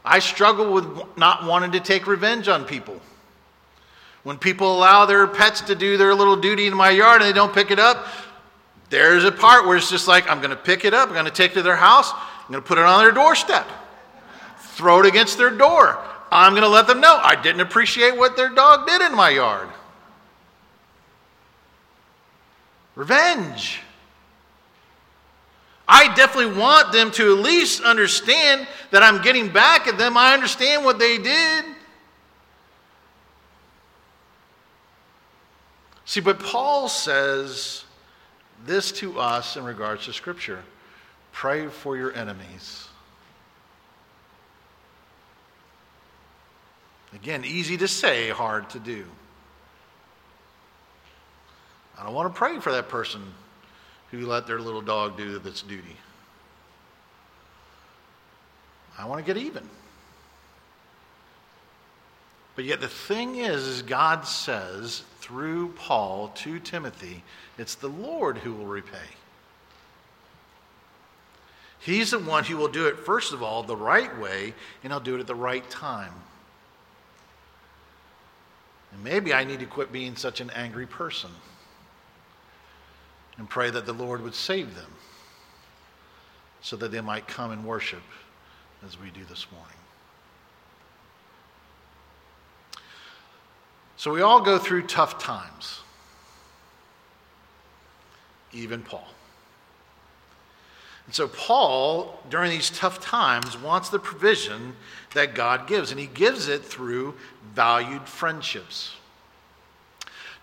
I 0.04 0.18
struggle 0.18 0.72
with 0.72 1.16
not 1.16 1.44
wanting 1.44 1.72
to 1.72 1.80
take 1.80 2.06
revenge 2.06 2.49
on 2.49 2.64
people. 2.64 3.00
When 4.25 4.37
people 4.37 4.76
allow 4.76 5.06
their 5.06 5.26
pets 5.26 5.62
to 5.62 5.75
do 5.75 5.96
their 5.96 6.14
little 6.14 6.37
duty 6.37 6.66
in 6.66 6.75
my 6.75 6.90
yard 6.90 7.22
and 7.22 7.28
they 7.28 7.34
don't 7.34 7.52
pick 7.52 7.70
it 7.70 7.78
up, 7.78 8.06
there's 8.90 9.25
a 9.25 9.32
part 9.32 9.66
where 9.66 9.76
it's 9.76 9.90
just 9.90 10.06
like, 10.06 10.28
I'm 10.28 10.38
going 10.38 10.50
to 10.50 10.56
pick 10.56 10.84
it 10.84 10.92
up, 10.92 11.08
I'm 11.08 11.14
going 11.14 11.25
to 11.25 11.30
take 11.30 11.52
it 11.52 11.54
to 11.54 11.62
their 11.62 11.76
house, 11.76 12.12
I'm 12.52 12.56
going 12.56 12.64
to 12.64 12.68
put 12.68 12.76
it 12.76 12.85
on 12.85 13.02
their 13.02 13.12
doorstep, 13.12 13.66
throw 14.59 15.00
it 15.00 15.06
against 15.06 15.38
their 15.38 15.49
door. 15.49 15.99
I'm 16.30 16.52
going 16.52 16.64
to 16.64 16.68
let 16.68 16.87
them 16.87 17.00
know 17.00 17.18
I 17.23 17.35
didn't 17.35 17.62
appreciate 17.62 18.14
what 18.14 18.37
their 18.37 18.50
dog 18.50 18.87
did 18.87 19.00
in 19.00 19.16
my 19.16 19.30
yard. 19.30 19.71
Revenge. 22.94 23.80
I 25.88 26.12
definitely 26.14 26.61
want 26.61 26.92
them 26.92 27.11
to 27.12 27.35
at 27.35 27.42
least 27.42 27.85
understand 27.85 28.68
that 28.90 29.02
I'm 29.02 29.23
getting 29.23 29.49
back 29.49 29.88
at 29.88 29.97
them. 29.97 30.18
I 30.18 30.35
understand 30.35 30.85
what 30.85 30.99
they 30.99 31.16
did. 31.16 31.64
See, 36.04 36.21
but 36.21 36.38
Paul 36.38 36.90
says 36.90 37.85
this 38.66 38.92
to 38.92 39.18
us 39.18 39.56
in 39.56 39.64
regards 39.64 40.04
to 40.04 40.12
Scripture 40.12 40.62
pray 41.32 41.66
for 41.68 41.96
your 41.96 42.12
enemies. 42.14 42.88
Again, 47.14 47.44
easy 47.44 47.76
to 47.78 47.88
say, 47.88 48.30
hard 48.30 48.70
to 48.70 48.78
do. 48.78 49.04
I 51.98 52.04
don't 52.04 52.14
want 52.14 52.32
to 52.32 52.38
pray 52.38 52.58
for 52.58 52.72
that 52.72 52.88
person 52.88 53.22
who 54.10 54.26
let 54.26 54.46
their 54.46 54.60
little 54.60 54.80
dog 54.80 55.16
do 55.16 55.40
its 55.44 55.62
duty. 55.62 55.96
I 58.98 59.06
want 59.06 59.24
to 59.24 59.34
get 59.34 59.42
even. 59.42 59.68
But 62.54 62.64
yet 62.64 62.80
the 62.80 62.88
thing 62.88 63.36
is, 63.36 63.66
is 63.66 63.82
God 63.82 64.26
says 64.26 65.02
through 65.20 65.68
Paul 65.70 66.28
to 66.36 66.58
Timothy, 66.58 67.22
it's 67.56 67.74
the 67.74 67.88
Lord 67.88 68.38
who 68.38 68.52
will 68.52 68.66
repay. 68.66 68.98
He's 71.84 72.12
the 72.12 72.18
one 72.20 72.44
who 72.44 72.56
will 72.56 72.68
do 72.68 72.86
it, 72.86 72.96
first 72.96 73.32
of 73.32 73.42
all, 73.42 73.64
the 73.64 73.76
right 73.76 74.16
way, 74.20 74.54
and 74.84 74.92
he'll 74.92 75.00
do 75.00 75.16
it 75.16 75.20
at 75.20 75.26
the 75.26 75.34
right 75.34 75.68
time. 75.68 76.12
And 78.92 79.02
maybe 79.02 79.34
I 79.34 79.42
need 79.42 79.58
to 79.60 79.66
quit 79.66 79.90
being 79.90 80.14
such 80.14 80.40
an 80.40 80.50
angry 80.50 80.86
person 80.86 81.30
and 83.36 83.50
pray 83.50 83.70
that 83.70 83.84
the 83.84 83.92
Lord 83.92 84.22
would 84.22 84.34
save 84.34 84.76
them 84.76 84.90
so 86.60 86.76
that 86.76 86.92
they 86.92 87.00
might 87.00 87.26
come 87.26 87.50
and 87.50 87.64
worship 87.64 88.02
as 88.86 89.00
we 89.00 89.10
do 89.10 89.24
this 89.24 89.46
morning. 89.50 89.76
So 93.96 94.12
we 94.12 94.20
all 94.20 94.40
go 94.40 94.56
through 94.56 94.86
tough 94.86 95.18
times, 95.18 95.80
even 98.52 98.82
Paul. 98.82 99.08
And 101.06 101.14
so, 101.14 101.28
Paul, 101.28 102.21
during 102.30 102.50
these 102.50 102.71
tough 102.71 103.00
times, 103.00 103.59
wants 103.59 103.88
the 103.88 103.99
provision 103.99 104.75
that 105.14 105.35
God 105.35 105.66
gives, 105.66 105.90
and 105.90 106.00
he 106.00 106.06
gives 106.06 106.49
it 106.49 106.64
through 106.64 107.14
valued 107.54 108.06
friendships. 108.09 108.94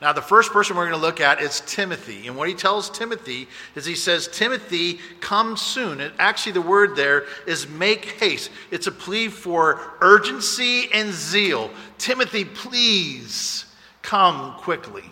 Now, 0.01 0.13
the 0.13 0.21
first 0.21 0.51
person 0.51 0.77
we're 0.77 0.87
going 0.87 0.99
to 0.99 1.05
look 1.05 1.19
at 1.19 1.41
is 1.41 1.61
Timothy. 1.61 2.27
And 2.27 2.37
what 2.37 2.47
he 2.47 2.53
tells 2.53 2.89
Timothy 2.89 3.49
is 3.75 3.85
he 3.85 3.95
says, 3.95 4.29
Timothy, 4.29 4.99
come 5.19 5.57
soon. 5.57 5.99
And 5.99 6.13
actually, 6.19 6.53
the 6.53 6.61
word 6.61 6.95
there 6.95 7.25
is 7.45 7.67
make 7.67 8.05
haste. 8.05 8.49
It's 8.71 8.87
a 8.87 8.93
plea 8.93 9.27
for 9.27 9.81
urgency 9.99 10.89
and 10.93 11.11
zeal. 11.11 11.69
Timothy, 11.97 12.45
please 12.45 13.65
come 14.01 14.53
quickly. 14.53 15.03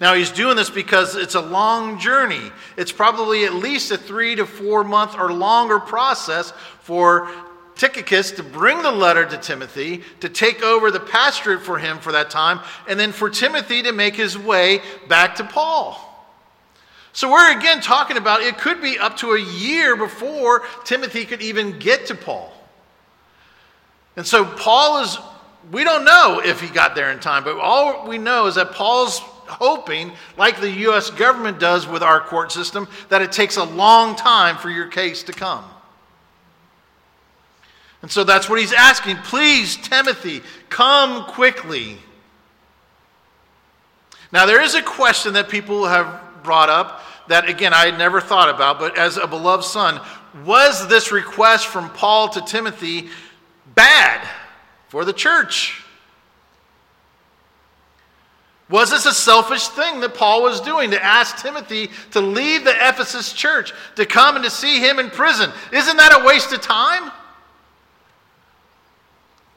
Now, 0.00 0.14
he's 0.14 0.30
doing 0.30 0.56
this 0.56 0.70
because 0.70 1.16
it's 1.16 1.34
a 1.34 1.40
long 1.40 1.98
journey. 1.98 2.52
It's 2.76 2.92
probably 2.92 3.44
at 3.44 3.54
least 3.54 3.90
a 3.90 3.98
three 3.98 4.36
to 4.36 4.46
four 4.46 4.84
month 4.84 5.16
or 5.18 5.32
longer 5.32 5.80
process 5.80 6.52
for 6.82 7.28
Tychicus 7.74 8.32
to 8.32 8.42
bring 8.42 8.82
the 8.82 8.90
letter 8.90 9.24
to 9.24 9.36
Timothy, 9.38 10.02
to 10.20 10.28
take 10.28 10.62
over 10.62 10.90
the 10.90 11.00
pastorate 11.00 11.62
for 11.62 11.78
him 11.78 11.98
for 11.98 12.12
that 12.12 12.30
time, 12.30 12.60
and 12.88 12.98
then 12.98 13.12
for 13.12 13.30
Timothy 13.30 13.82
to 13.82 13.92
make 13.92 14.14
his 14.14 14.36
way 14.36 14.82
back 15.08 15.36
to 15.36 15.44
Paul. 15.44 16.04
So 17.12 17.30
we're 17.30 17.58
again 17.58 17.80
talking 17.80 18.16
about 18.16 18.42
it 18.42 18.58
could 18.58 18.80
be 18.80 18.98
up 18.98 19.16
to 19.18 19.32
a 19.32 19.40
year 19.40 19.96
before 19.96 20.62
Timothy 20.84 21.24
could 21.24 21.42
even 21.42 21.78
get 21.78 22.06
to 22.06 22.14
Paul. 22.14 22.52
And 24.16 24.26
so 24.26 24.44
Paul 24.44 25.02
is, 25.02 25.18
we 25.72 25.84
don't 25.84 26.04
know 26.04 26.40
if 26.44 26.60
he 26.60 26.68
got 26.68 26.94
there 26.94 27.10
in 27.10 27.18
time, 27.18 27.42
but 27.44 27.58
all 27.58 28.06
we 28.08 28.18
know 28.18 28.46
is 28.46 28.56
that 28.56 28.72
Paul's 28.72 29.20
hoping, 29.48 30.12
like 30.36 30.60
the 30.60 30.70
U.S. 30.70 31.10
government 31.10 31.58
does 31.58 31.86
with 31.86 32.02
our 32.02 32.20
court 32.20 32.52
system, 32.52 32.88
that 33.08 33.22
it 33.22 33.32
takes 33.32 33.56
a 33.56 33.64
long 33.64 34.14
time 34.14 34.56
for 34.56 34.70
your 34.70 34.86
case 34.86 35.22
to 35.24 35.32
come. 35.32 35.64
And 38.02 38.10
so 38.10 38.24
that's 38.24 38.48
what 38.48 38.60
he's 38.60 38.72
asking. 38.72 39.16
Please, 39.18 39.76
Timothy, 39.76 40.42
come 40.68 41.24
quickly. 41.24 41.98
Now, 44.30 44.46
there 44.46 44.62
is 44.62 44.74
a 44.74 44.82
question 44.82 45.32
that 45.32 45.48
people 45.48 45.86
have 45.86 46.20
brought 46.42 46.68
up 46.68 47.02
that, 47.28 47.48
again, 47.48 47.74
I 47.74 47.86
had 47.86 47.98
never 47.98 48.20
thought 48.20 48.48
about, 48.48 48.78
but 48.78 48.96
as 48.96 49.16
a 49.16 49.26
beloved 49.26 49.64
son, 49.64 50.00
was 50.44 50.86
this 50.88 51.10
request 51.10 51.66
from 51.66 51.90
Paul 51.90 52.28
to 52.30 52.40
Timothy 52.42 53.08
bad 53.74 54.26
for 54.88 55.04
the 55.04 55.12
church? 55.12 55.84
Was 58.70 58.90
this 58.90 59.06
a 59.06 59.14
selfish 59.14 59.68
thing 59.68 60.00
that 60.00 60.14
Paul 60.14 60.42
was 60.42 60.60
doing 60.60 60.90
to 60.90 61.02
ask 61.02 61.38
Timothy 61.38 61.90
to 62.10 62.20
leave 62.20 62.64
the 62.64 62.74
Ephesus 62.88 63.32
church, 63.32 63.72
to 63.96 64.04
come 64.04 64.36
and 64.36 64.44
to 64.44 64.50
see 64.50 64.78
him 64.78 64.98
in 64.98 65.08
prison? 65.08 65.50
Isn't 65.72 65.96
that 65.96 66.20
a 66.20 66.24
waste 66.24 66.52
of 66.52 66.60
time? 66.60 67.10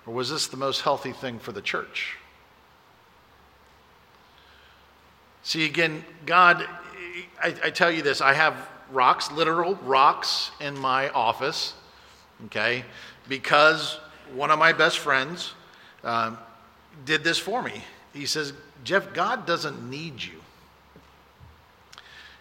Or 0.06 0.14
was 0.14 0.30
this 0.30 0.48
the 0.48 0.58
most 0.58 0.82
healthy 0.82 1.12
thing 1.12 1.40
for 1.40 1.52
the 1.52 1.62
church? 1.62 2.18
See, 5.44 5.66
again, 5.66 6.06
God, 6.26 6.66
I, 7.42 7.56
I, 7.64 7.70
tell 7.72 7.92
you 7.92 8.02
this 8.02 8.22
I 8.22 8.34
have 8.34 8.56
rocks, 8.92 9.32
literal 9.32 9.76
rocks, 9.76 10.52
in 10.60 10.78
my 10.78 11.10
office, 11.10 11.74
okay, 12.46 12.86
because 13.28 14.00
one 14.34 14.52
of 14.52 14.60
my 14.60 14.72
best 14.72 15.00
friends 15.00 15.54
um, 16.04 16.38
did 17.06 17.24
this 17.24 17.40
for 17.40 17.62
me. 17.62 17.84
He 18.14 18.26
says, 18.26 18.54
Jeff, 18.84 19.14
God 19.14 19.46
doesn't 19.46 19.90
need 19.90 20.22
you. 20.24 20.40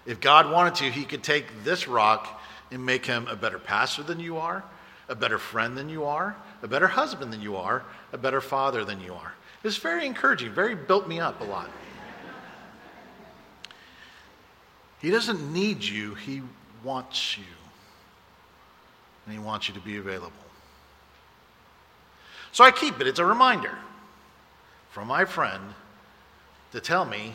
If 0.06 0.20
God 0.20 0.50
wanted 0.50 0.76
to, 0.76 0.90
he 0.90 1.04
could 1.04 1.22
take 1.22 1.64
this 1.64 1.86
rock 1.86 2.40
and 2.70 2.84
make 2.84 3.04
him 3.04 3.26
a 3.28 3.36
better 3.36 3.58
pastor 3.58 4.02
than 4.02 4.20
you 4.20 4.38
are, 4.38 4.64
a 5.08 5.14
better 5.14 5.38
friend 5.38 5.76
than 5.76 5.88
you 5.88 6.04
are, 6.04 6.36
a 6.62 6.68
better 6.68 6.88
husband 6.88 7.32
than 7.32 7.40
you 7.40 7.56
are, 7.56 7.84
a 8.12 8.18
better 8.18 8.40
father 8.40 8.84
than 8.84 9.00
you 9.00 9.14
are. 9.14 9.34
It's 9.62 9.76
very 9.76 10.06
encouraging, 10.06 10.52
very 10.52 10.74
built 10.74 11.06
me 11.06 11.20
up 11.20 11.40
a 11.40 11.44
lot. 11.44 11.68
He 15.00 15.10
doesn't 15.10 15.52
need 15.52 15.82
you, 15.82 16.14
He 16.14 16.42
wants 16.84 17.38
you. 17.38 17.44
And 19.26 19.34
He 19.34 19.40
wants 19.40 19.68
you 19.68 19.74
to 19.74 19.80
be 19.80 19.96
available. 19.96 20.32
So 22.52 22.64
I 22.64 22.70
keep 22.70 23.00
it. 23.00 23.06
It's 23.06 23.18
a 23.18 23.24
reminder 23.24 23.72
from 24.90 25.08
my 25.08 25.24
friend 25.24 25.62
to 26.72 26.80
tell 26.80 27.04
me 27.04 27.34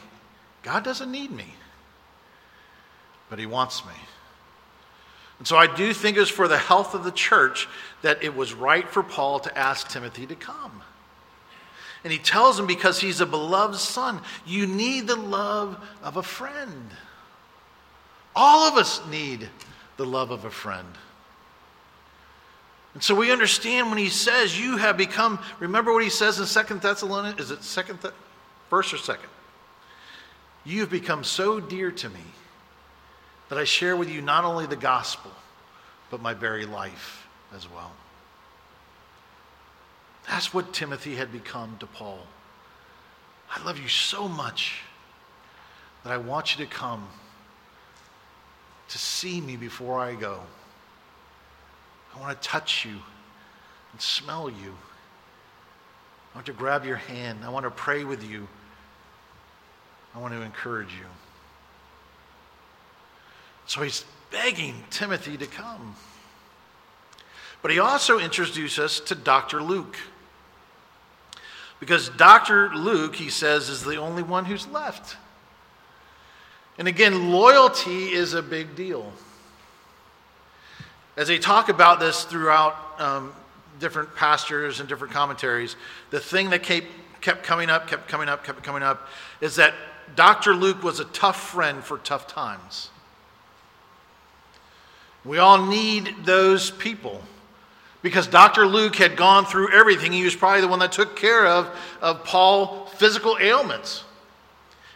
God 0.64 0.84
doesn't 0.84 1.12
need 1.12 1.32
me, 1.32 1.54
but 3.30 3.40
He 3.40 3.46
wants 3.46 3.86
me. 3.86 3.94
And 5.38 5.48
so 5.48 5.58
I 5.58 5.68
do 5.68 5.94
think 5.94 6.18
it's 6.18 6.30
for 6.30 6.48
the 6.48 6.58
health 6.58 6.94
of 6.94 7.04
the 7.04 7.12
church 7.12 7.68
that 8.02 8.24
it 8.24 8.36
was 8.36 8.54
right 8.54 8.88
for 8.88 9.04
Paul 9.04 9.40
to 9.42 9.58
ask 9.58 9.90
Timothy 9.90 10.26
to 10.28 10.36
come. 10.36 10.82
And 12.04 12.14
he 12.14 12.20
tells 12.20 12.60
him 12.60 12.68
because 12.68 13.02
he's 13.02 13.20
a 13.20 13.26
beloved 13.26 13.78
son, 13.78 14.22
you 14.46 14.68
need 14.68 15.08
the 15.08 15.16
love 15.16 15.84
of 16.04 16.18
a 16.18 16.24
friend. 16.24 16.92
All 18.36 18.68
of 18.68 18.76
us 18.76 19.02
need 19.08 19.50
the 19.98 20.06
love 20.06 20.32
of 20.32 20.46
a 20.46 20.52
friend. 20.52 20.88
And 22.94 23.04
so 23.04 23.16
we 23.16 23.32
understand 23.32 23.90
when 23.90 23.98
he 23.98 24.10
says, 24.10 24.58
You 24.58 24.78
have 24.78 24.98
become, 24.98 25.40
remember 25.60 25.92
what 25.92 26.04
he 26.04 26.10
says 26.10 26.40
in 26.40 26.46
Second 26.46 26.82
Thessalonians? 26.82 27.40
Is 27.40 27.52
it 27.52 27.64
second, 27.64 28.02
Th- 28.02 28.14
first 28.70 28.94
or 28.94 28.98
second? 28.98 29.30
You 30.66 30.80
have 30.82 30.90
become 30.90 31.24
so 31.24 31.60
dear 31.60 31.92
to 31.92 32.10
me 32.10 32.26
that 33.50 33.58
I 33.60 33.64
share 33.64 33.96
with 33.96 34.10
you 34.10 34.22
not 34.22 34.44
only 34.44 34.66
the 34.66 34.76
gospel, 34.76 35.32
but 36.10 36.22
my 36.22 36.34
very 36.34 36.66
life 36.66 37.28
as 37.56 37.70
well. 37.70 37.92
That's 40.28 40.54
what 40.54 40.74
Timothy 40.74 41.16
had 41.16 41.32
become 41.32 41.78
to 41.80 41.86
Paul. 41.86 42.20
I 43.50 43.64
love 43.64 43.80
you 43.80 43.88
so 43.88 44.28
much 44.28 44.82
that 46.04 46.12
I 46.12 46.18
want 46.18 46.58
you 46.58 46.66
to 46.66 46.72
come 46.72 47.08
to 48.90 48.98
see 48.98 49.40
me 49.40 49.56
before 49.56 50.00
I 50.00 50.16
go. 50.16 50.40
I 52.16 52.20
want 52.20 52.42
to 52.42 52.48
touch 52.48 52.86
you 52.86 52.96
and 53.92 54.02
smell 54.02 54.50
you. 54.50 54.76
I 56.34 56.38
want 56.38 56.48
to 56.48 56.54
grab 56.54 56.86
your 56.86 56.98
hand. 56.98 57.40
I 57.44 57.50
want 57.50 57.66
to 57.66 57.72
pray 57.72 58.04
with 58.04 58.24
you. 58.24 58.48
I 60.16 60.20
want 60.20 60.34
to 60.34 60.42
encourage 60.42 60.94
you. 60.94 61.06
So 63.66 63.82
he's 63.82 64.06
begging 64.32 64.84
Timothy 64.90 65.36
to 65.38 65.46
come. 65.46 65.96
But 67.62 67.72
he 67.72 67.80
also 67.80 68.20
introduces 68.20 68.80
us 68.80 69.00
to 69.02 69.16
Dr. 69.16 69.62
Luke. 69.62 69.98
Because 71.82 72.10
Dr. 72.10 72.74
Luke, 72.74 73.16
he 73.16 73.30
says, 73.30 73.68
is 73.68 73.84
the 73.84 73.98
only 73.98 74.24
one 74.24 74.46
who's 74.46 74.68
left. 74.68 75.18
And 76.78 76.88
again, 76.88 77.32
loyalty 77.32 78.14
is 78.14 78.34
a 78.34 78.42
big 78.42 78.76
deal. 78.76 79.12
As 81.18 81.28
they 81.28 81.40
talk 81.40 81.68
about 81.68 82.00
this 82.00 82.24
throughout 82.24 82.76
um, 83.00 83.34
different 83.80 84.16
pastors 84.16 84.80
and 84.80 84.88
different 84.88 85.14
commentaries, 85.14 85.76
the 86.12 86.20
thing 86.20 86.50
that 86.52 86.64
kept, 86.64 86.88
kept 87.20 87.44
coming 87.44 87.70
up, 87.70 87.88
kept 87.88 88.08
coming 88.08 88.30
up, 88.30 88.46
kept 88.46 88.64
coming 88.64 88.84
up, 88.84 89.10
is 89.42 89.56
that 89.56 89.74
Dr. 90.16 90.54
Luke 90.54 90.84
was 90.84 91.00
a 91.00 91.06
tough 91.06 91.50
friend 91.52 91.84
for 91.84 91.98
tough 91.98 92.28
times. 92.28 92.90
We 95.24 95.40
all 95.40 95.66
need 95.66 96.14
those 96.24 96.70
people 96.72 97.22
because 98.04 98.28
Dr. 98.28 98.68
Luke 98.68 98.96
had 98.96 99.18
gone 99.18 99.46
through 99.46 99.74
everything. 99.74 100.12
He 100.12 100.24
was 100.24 100.36
probably 100.36 100.62
the 100.62 100.68
one 100.68 100.80
that 100.80 100.92
took 100.92 101.16
care 101.16 101.48
of, 101.48 101.76
of 102.02 102.24
Paul's 102.24 102.92
physical 102.94 103.38
ailments. 103.42 104.04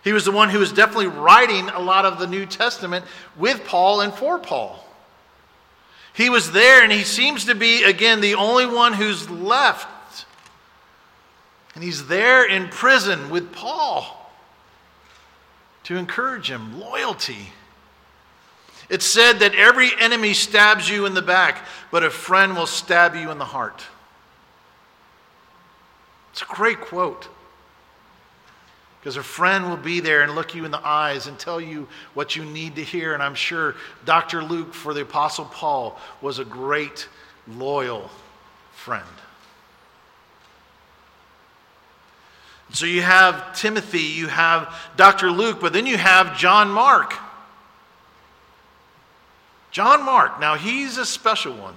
He 0.04 0.14
was 0.14 0.26
the 0.26 0.32
one 0.32 0.50
who 0.50 0.60
was 0.60 0.72
definitely 0.72 1.08
writing 1.08 1.70
a 1.70 1.80
lot 1.80 2.06
of 2.06 2.20
the 2.20 2.28
New 2.28 2.46
Testament 2.46 3.04
with 3.36 3.66
Paul 3.66 4.02
and 4.02 4.14
for 4.14 4.38
Paul. 4.38 4.86
He 6.14 6.30
was 6.30 6.52
there, 6.52 6.84
and 6.84 6.92
he 6.92 7.04
seems 7.04 7.46
to 7.46 7.56
be, 7.56 7.84
again, 7.84 8.22
the 8.22 8.36
only 8.36 8.66
one 8.66 8.94
who's 8.94 9.30
left. 9.30 10.26
And 11.74 11.84
he's 11.84 12.08
there 12.08 12.46
in 12.46 12.68
prison 12.68 13.30
with 13.30 13.52
Paul 13.52 14.19
to 15.90 15.98
encourage 15.98 16.52
him. 16.52 16.80
Loyalty. 16.80 17.50
It's 18.92 19.08
said 19.08 19.40
that 19.40 19.56
every 19.56 19.90
enemy 20.00 20.36
stabs 20.36 20.88
you 20.88 21.08
in 21.08 21.16
the 21.16 21.22
back, 21.24 21.66
but 21.90 22.04
a 22.04 22.12
friend 22.12 22.56
will 22.56 22.68
stab 22.68 23.16
you 23.16 23.32
in 23.32 23.40
the 23.40 23.46
heart. 23.46 23.84
It's 26.32 26.44
a 26.44 26.46
great 26.46 26.80
quote. 26.80 27.28
Because 29.00 29.18
a 29.18 29.24
friend 29.24 29.68
will 29.68 29.78
be 29.78 30.00
there 30.00 30.22
and 30.22 30.36
look 30.36 30.54
you 30.54 30.64
in 30.64 30.70
the 30.70 30.88
eyes 30.88 31.26
and 31.26 31.40
tell 31.40 31.60
you 31.60 31.88
what 32.14 32.36
you 32.36 32.46
need 32.46 32.76
to 32.76 32.84
hear. 32.84 33.16
And 33.16 33.24
I'm 33.24 33.34
sure 33.34 33.76
Dr. 34.06 34.44
Luke, 34.44 34.76
for 34.76 34.94
the 34.94 35.02
Apostle 35.02 35.46
Paul, 35.46 36.00
was 36.22 36.38
a 36.38 36.46
great, 36.46 37.08
loyal 37.48 38.12
friend. 38.74 39.08
So 42.72 42.86
you 42.86 43.02
have 43.02 43.56
Timothy, 43.56 44.02
you 44.02 44.28
have 44.28 44.74
Dr. 44.96 45.32
Luke, 45.32 45.60
but 45.60 45.74
then 45.74 45.86
you 45.86 45.98
have 45.98 46.38
John 46.38 46.70
Mark. 46.70 47.16
John 49.72 50.04
Mark, 50.04 50.40
now 50.40 50.56
he's 50.56 50.98
a 50.98 51.06
special 51.06 51.54
one. 51.54 51.76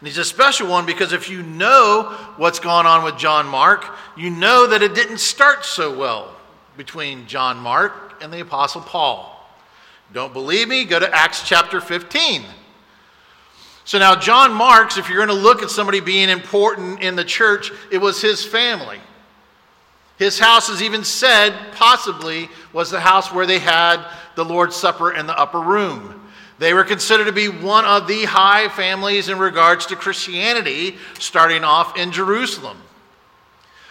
And 0.00 0.06
he's 0.06 0.18
a 0.18 0.24
special 0.24 0.68
one 0.68 0.86
because 0.86 1.12
if 1.12 1.28
you 1.28 1.42
know 1.42 2.16
what's 2.36 2.60
gone 2.60 2.86
on 2.86 3.02
with 3.04 3.18
John 3.18 3.46
Mark, 3.46 3.84
you 4.16 4.30
know 4.30 4.68
that 4.68 4.82
it 4.82 4.94
didn't 4.94 5.18
start 5.18 5.64
so 5.64 5.96
well 5.96 6.36
between 6.76 7.26
John 7.26 7.56
Mark 7.58 8.22
and 8.22 8.32
the 8.32 8.40
Apostle 8.40 8.80
Paul. 8.80 9.34
Don't 10.12 10.32
believe 10.32 10.68
me? 10.68 10.84
Go 10.84 11.00
to 11.00 11.12
Acts 11.14 11.46
chapter 11.46 11.80
15. 11.80 12.44
So 13.88 13.98
now, 13.98 14.14
John 14.14 14.52
Marks, 14.52 14.98
if 14.98 15.08
you're 15.08 15.24
going 15.24 15.34
to 15.34 15.42
look 15.42 15.62
at 15.62 15.70
somebody 15.70 16.00
being 16.00 16.28
important 16.28 17.00
in 17.00 17.16
the 17.16 17.24
church, 17.24 17.72
it 17.90 17.96
was 17.96 18.20
his 18.20 18.44
family. 18.44 18.98
His 20.18 20.38
house 20.38 20.68
is 20.68 20.82
even 20.82 21.04
said, 21.04 21.54
possibly, 21.72 22.50
was 22.74 22.90
the 22.90 23.00
house 23.00 23.32
where 23.32 23.46
they 23.46 23.58
had 23.58 24.04
the 24.34 24.44
Lord's 24.44 24.76
Supper 24.76 25.12
in 25.12 25.26
the 25.26 25.38
upper 25.38 25.58
room. 25.58 26.30
They 26.58 26.74
were 26.74 26.84
considered 26.84 27.28
to 27.28 27.32
be 27.32 27.48
one 27.48 27.86
of 27.86 28.06
the 28.06 28.26
high 28.26 28.68
families 28.68 29.30
in 29.30 29.38
regards 29.38 29.86
to 29.86 29.96
Christianity, 29.96 30.98
starting 31.18 31.64
off 31.64 31.96
in 31.96 32.12
Jerusalem. 32.12 32.76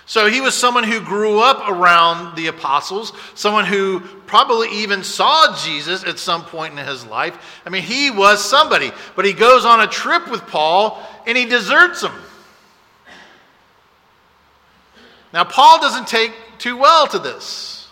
So 0.07 0.29
he 0.29 0.39
was 0.39 0.55
someone 0.55 0.85
who 0.85 1.01
grew 1.01 1.41
up 1.41 1.67
around 1.67 2.37
the 2.37 2.47
apostles, 2.47 3.11
someone 3.35 3.65
who 3.65 3.99
probably 4.25 4.69
even 4.81 5.03
saw 5.03 5.53
Jesus 5.57 6.05
at 6.05 6.17
some 6.17 6.45
point 6.45 6.79
in 6.79 6.85
his 6.85 7.05
life. 7.05 7.61
I 7.65 7.69
mean, 7.69 7.83
he 7.83 8.09
was 8.09 8.43
somebody. 8.43 8.93
But 9.17 9.25
he 9.25 9.33
goes 9.33 9.65
on 9.65 9.81
a 9.81 9.87
trip 9.87 10.31
with 10.31 10.47
Paul 10.47 11.05
and 11.27 11.37
he 11.37 11.43
deserts 11.43 12.03
him. 12.03 12.13
Now, 15.33 15.43
Paul 15.43 15.81
doesn't 15.81 16.07
take 16.07 16.31
too 16.57 16.77
well 16.77 17.07
to 17.07 17.19
this. 17.19 17.89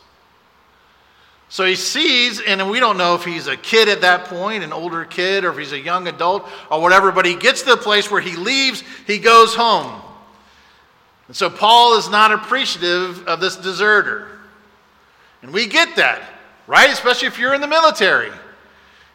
So 1.49 1.65
he 1.65 1.75
sees, 1.75 2.39
and 2.39 2.69
we 2.69 2.79
don't 2.79 2.97
know 2.97 3.15
if 3.15 3.25
he's 3.25 3.47
a 3.47 3.57
kid 3.57 3.89
at 3.89 4.01
that 4.01 4.25
point, 4.25 4.63
an 4.63 4.71
older 4.71 5.03
kid, 5.03 5.43
or 5.43 5.51
if 5.51 5.57
he's 5.57 5.73
a 5.73 5.79
young 5.79 6.07
adult, 6.07 6.47
or 6.71 6.81
whatever, 6.81 7.11
but 7.11 7.25
he 7.25 7.35
gets 7.35 7.61
to 7.63 7.71
the 7.71 7.77
place 7.77 8.09
where 8.09 8.21
he 8.21 8.37
leaves, 8.37 8.83
he 9.05 9.19
goes 9.19 9.53
home. 9.53 10.01
And 11.27 11.35
so 11.35 11.49
Paul 11.49 11.97
is 11.97 12.09
not 12.09 12.31
appreciative 12.31 13.27
of 13.27 13.39
this 13.39 13.55
deserter. 13.55 14.27
And 15.41 15.51
we 15.53 15.67
get 15.67 15.95
that, 15.95 16.21
right? 16.67 16.89
Especially 16.89 17.27
if 17.27 17.39
you're 17.39 17.53
in 17.53 17.61
the 17.61 17.67
military. 17.67 18.31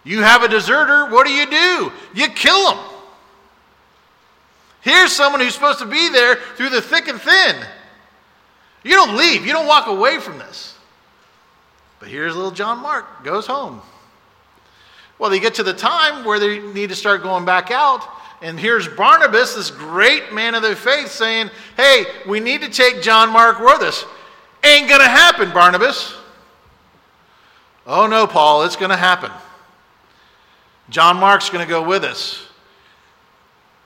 You 0.05 0.23
have 0.23 0.43
a 0.43 0.49
deserter, 0.49 1.11
what 1.11 1.27
do 1.27 1.33
you 1.33 1.49
do? 1.49 1.93
You 2.15 2.29
kill 2.29 2.75
him. 2.75 2.85
Here's 4.81 5.13
someone 5.13 5.41
who's 5.41 5.55
supposed 5.55 5.81
to 5.81 5.87
be 5.87 6.09
there 6.09 6.37
through 6.57 6.71
the 6.71 6.81
thick 6.81 7.09
and 7.09 7.21
thin. 7.21 7.57
You 8.83 8.93
don't 8.93 9.17
leave, 9.17 9.45
you 9.45 9.53
don't 9.53 9.67
walk 9.67 9.89
away 9.89 10.19
from 10.19 10.39
this. 10.39 10.75
But 11.99 12.09
here's 12.09 12.35
little 12.35 12.51
John 12.51 12.79
Mark, 12.79 13.25
goes 13.25 13.47
home. 13.47 13.83
Well, 15.19 15.29
they 15.29 15.39
get 15.39 15.55
to 15.55 15.63
the 15.63 15.75
time 15.75 16.25
where 16.25 16.39
they 16.39 16.61
need 16.61 16.89
to 16.89 16.97
start 16.97 17.23
going 17.23 17.45
back 17.45 17.71
out. 17.71 18.09
And 18.43 18.59
here's 18.59 18.89
Barnabas, 18.89 19.55
this 19.55 19.71
great 19.71 20.33
man 20.33 20.55
of 20.55 20.63
the 20.63 20.75
faith, 20.75 21.11
saying, 21.11 21.51
Hey, 21.77 22.05
we 22.27 22.41
need 22.41 22.63
to 22.63 22.71
take 22.71 23.03
John 23.03 23.31
Mark 23.31 23.61
with 23.61 23.83
us. 23.83 24.05
Ain't 24.65 24.89
going 24.89 25.01
to 25.01 25.09
happen, 25.09 25.51
Barnabas. 25.51 26.15
Oh, 27.87 28.07
no, 28.07 28.27
Paul, 28.27 28.63
it's 28.63 28.77
going 28.77 28.91
to 28.91 28.97
happen. 28.97 29.31
John 30.89 31.17
Mark's 31.19 31.51
going 31.51 31.65
to 31.65 31.69
go 31.69 31.83
with 31.83 32.05
us. 32.05 32.47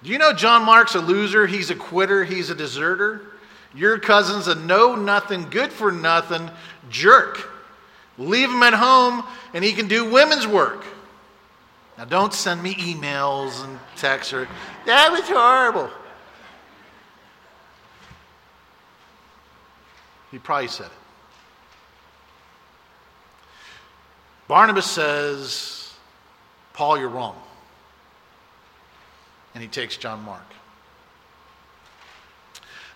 Do 0.03 0.11
you 0.11 0.19
know 0.19 0.33
John 0.33 0.65
Mark's 0.65 0.95
a 0.95 1.01
loser? 1.01 1.47
He's 1.47 1.71
a 1.71 1.75
quitter. 1.75 2.25
He's 2.25 2.51
a 2.51 2.55
deserter. 2.55 3.35
Your 3.75 3.99
cousin's 3.99 4.47
a 4.49 4.55
know 4.55 4.95
nothing, 4.95 5.49
good 5.51 5.73
for 5.73 5.91
nothing 5.91 6.51
jerk. 6.91 7.51
Leave 8.19 8.51
him 8.51 8.63
at 8.63 8.75
home 8.75 9.25
and 9.53 9.65
he 9.65 9.73
can 9.73 9.89
do 9.89 10.09
women's 10.09 10.47
work. 10.47 10.85
Now, 11.97 12.05
don't 12.05 12.35
send 12.35 12.63
me 12.63 12.75
emails 12.75 13.65
and 13.65 13.79
texts 13.97 14.33
or, 14.33 14.49
that 14.87 15.13
was 15.13 15.23
horrible. 15.23 15.91
He 20.33 20.39
probably 20.39 20.67
said 20.67 20.87
it. 20.87 20.93
Barnabas 24.49 24.91
says, 24.91 25.95
Paul, 26.73 26.99
you're 26.99 27.09
wrong. 27.09 27.41
And 29.55 29.63
he 29.63 29.69
takes 29.69 29.97
John 29.97 30.23
Mark. 30.25 30.43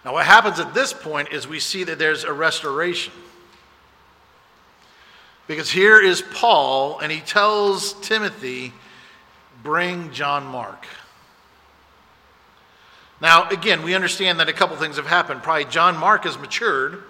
Now, 0.05 0.13
what 0.13 0.27
happens 0.27 0.59
at 0.59 0.75
this 0.75 0.93
point 0.93 1.29
is 1.33 1.47
we 1.47 1.61
see 1.61 1.85
that 1.85 1.99
there's 1.99 2.25
a 2.25 2.33
restoration. 2.33 3.13
Because 5.47 5.71
here 5.71 6.01
is 6.03 6.23
Paul, 6.35 6.99
and 6.99 7.11
he 7.11 7.21
tells 7.21 7.95
Timothy, 8.01 8.73
bring 9.63 10.11
John 10.13 10.45
Mark. 10.47 10.87
Now, 13.21 13.49
again, 13.49 13.83
we 13.83 13.95
understand 13.95 14.39
that 14.41 14.49
a 14.49 14.53
couple 14.53 14.77
things 14.77 14.97
have 14.97 15.07
happened. 15.07 15.43
Probably 15.43 15.65
John 15.65 15.97
Mark 15.97 16.25
has 16.25 16.39
matured. 16.39 17.03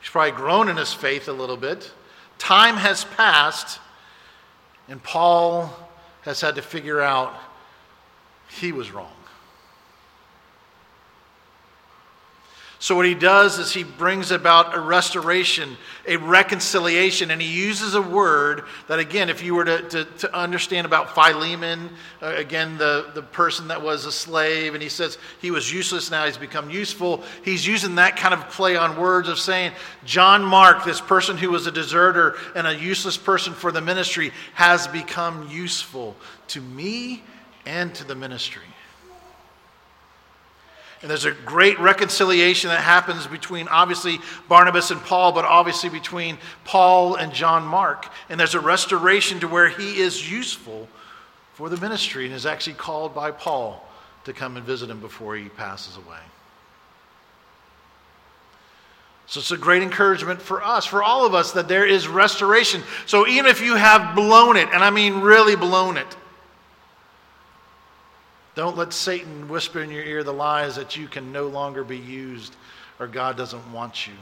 He's 0.00 0.10
probably 0.10 0.32
grown 0.32 0.68
in 0.68 0.76
his 0.76 0.92
faith 0.92 1.28
a 1.28 1.32
little 1.32 1.56
bit. 1.56 1.92
Time 2.38 2.76
has 2.76 3.04
passed, 3.04 3.80
and 4.88 5.02
Paul 5.02 5.72
has 6.22 6.40
had 6.40 6.56
to 6.56 6.62
figure 6.62 7.00
out 7.00 7.34
he 8.48 8.72
was 8.72 8.90
wrong. 8.90 9.15
So, 12.86 12.94
what 12.94 13.04
he 13.04 13.16
does 13.16 13.58
is 13.58 13.74
he 13.74 13.82
brings 13.82 14.30
about 14.30 14.76
a 14.76 14.78
restoration, 14.78 15.76
a 16.06 16.18
reconciliation, 16.18 17.32
and 17.32 17.42
he 17.42 17.48
uses 17.48 17.96
a 17.96 18.00
word 18.00 18.62
that, 18.86 19.00
again, 19.00 19.28
if 19.28 19.42
you 19.42 19.56
were 19.56 19.64
to, 19.64 19.82
to, 19.88 20.04
to 20.04 20.32
understand 20.32 20.86
about 20.86 21.12
Philemon, 21.12 21.90
uh, 22.22 22.34
again, 22.36 22.78
the, 22.78 23.10
the 23.12 23.22
person 23.22 23.66
that 23.66 23.82
was 23.82 24.06
a 24.06 24.12
slave, 24.12 24.74
and 24.74 24.82
he 24.84 24.88
says 24.88 25.18
he 25.40 25.50
was 25.50 25.72
useless, 25.72 26.12
now 26.12 26.26
he's 26.26 26.38
become 26.38 26.70
useful. 26.70 27.24
He's 27.44 27.66
using 27.66 27.96
that 27.96 28.16
kind 28.16 28.32
of 28.32 28.48
play 28.50 28.76
on 28.76 28.96
words 28.96 29.28
of 29.28 29.40
saying, 29.40 29.72
John 30.04 30.44
Mark, 30.44 30.84
this 30.84 31.00
person 31.00 31.36
who 31.36 31.50
was 31.50 31.66
a 31.66 31.72
deserter 31.72 32.36
and 32.54 32.68
a 32.68 32.76
useless 32.76 33.16
person 33.16 33.52
for 33.52 33.72
the 33.72 33.80
ministry, 33.80 34.30
has 34.54 34.86
become 34.86 35.48
useful 35.50 36.14
to 36.46 36.60
me 36.60 37.24
and 37.66 37.92
to 37.96 38.04
the 38.04 38.14
ministry. 38.14 38.62
And 41.02 41.10
there's 41.10 41.26
a 41.26 41.32
great 41.32 41.78
reconciliation 41.78 42.70
that 42.70 42.80
happens 42.80 43.26
between 43.26 43.68
obviously 43.68 44.18
Barnabas 44.48 44.90
and 44.90 45.00
Paul, 45.02 45.32
but 45.32 45.44
obviously 45.44 45.90
between 45.90 46.38
Paul 46.64 47.16
and 47.16 47.32
John 47.32 47.64
Mark. 47.64 48.08
And 48.28 48.40
there's 48.40 48.54
a 48.54 48.60
restoration 48.60 49.40
to 49.40 49.48
where 49.48 49.68
he 49.68 49.98
is 49.98 50.30
useful 50.30 50.88
for 51.54 51.68
the 51.68 51.76
ministry 51.76 52.24
and 52.24 52.34
is 52.34 52.46
actually 52.46 52.74
called 52.74 53.14
by 53.14 53.30
Paul 53.30 53.86
to 54.24 54.32
come 54.32 54.56
and 54.56 54.64
visit 54.64 54.90
him 54.90 55.00
before 55.00 55.36
he 55.36 55.48
passes 55.48 55.96
away. 55.96 56.18
So 59.26 59.40
it's 59.40 59.50
a 59.50 59.56
great 59.56 59.82
encouragement 59.82 60.40
for 60.40 60.62
us, 60.62 60.86
for 60.86 61.02
all 61.02 61.26
of 61.26 61.34
us, 61.34 61.52
that 61.52 61.68
there 61.68 61.84
is 61.84 62.06
restoration. 62.06 62.82
So 63.06 63.26
even 63.26 63.46
if 63.46 63.60
you 63.60 63.74
have 63.74 64.14
blown 64.14 64.56
it, 64.56 64.68
and 64.72 64.84
I 64.84 64.90
mean 64.90 65.20
really 65.20 65.56
blown 65.56 65.96
it, 65.96 66.16
don't 68.56 68.76
let 68.76 68.94
Satan 68.94 69.48
whisper 69.48 69.82
in 69.82 69.90
your 69.90 70.02
ear 70.02 70.24
the 70.24 70.32
lies 70.32 70.76
that 70.76 70.96
you 70.96 71.06
can 71.06 71.30
no 71.30 71.46
longer 71.46 71.84
be 71.84 71.98
used 71.98 72.56
or 72.98 73.06
God 73.06 73.36
doesn't 73.36 73.70
want 73.70 74.06
you. 74.06 74.14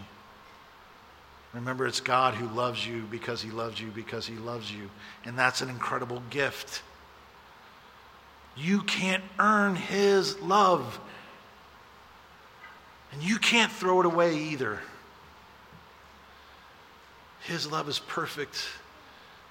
Remember, 1.53 1.87
it's 1.87 2.01
God 2.01 2.35
who 2.35 2.49
loves 2.49 2.85
you 2.85 3.03
because 3.13 3.41
he 3.41 3.51
loves 3.51 3.81
you 3.81 3.93
because 3.95 4.27
he 4.27 4.35
loves 4.35 4.73
you. 4.73 4.91
And 5.25 5.39
that's 5.39 5.61
an 5.61 5.71
incredible 5.71 6.21
gift. 6.31 6.83
You 8.57 8.83
can't 8.83 9.23
earn 9.39 9.77
his 9.77 10.41
love. 10.41 10.99
And 13.13 13.23
you 13.23 13.39
can't 13.39 13.71
throw 13.71 14.01
it 14.01 14.07
away 14.07 14.37
either. 14.37 14.81
His 17.43 17.71
love 17.71 17.89
is 17.89 18.01
perfect 18.01 18.67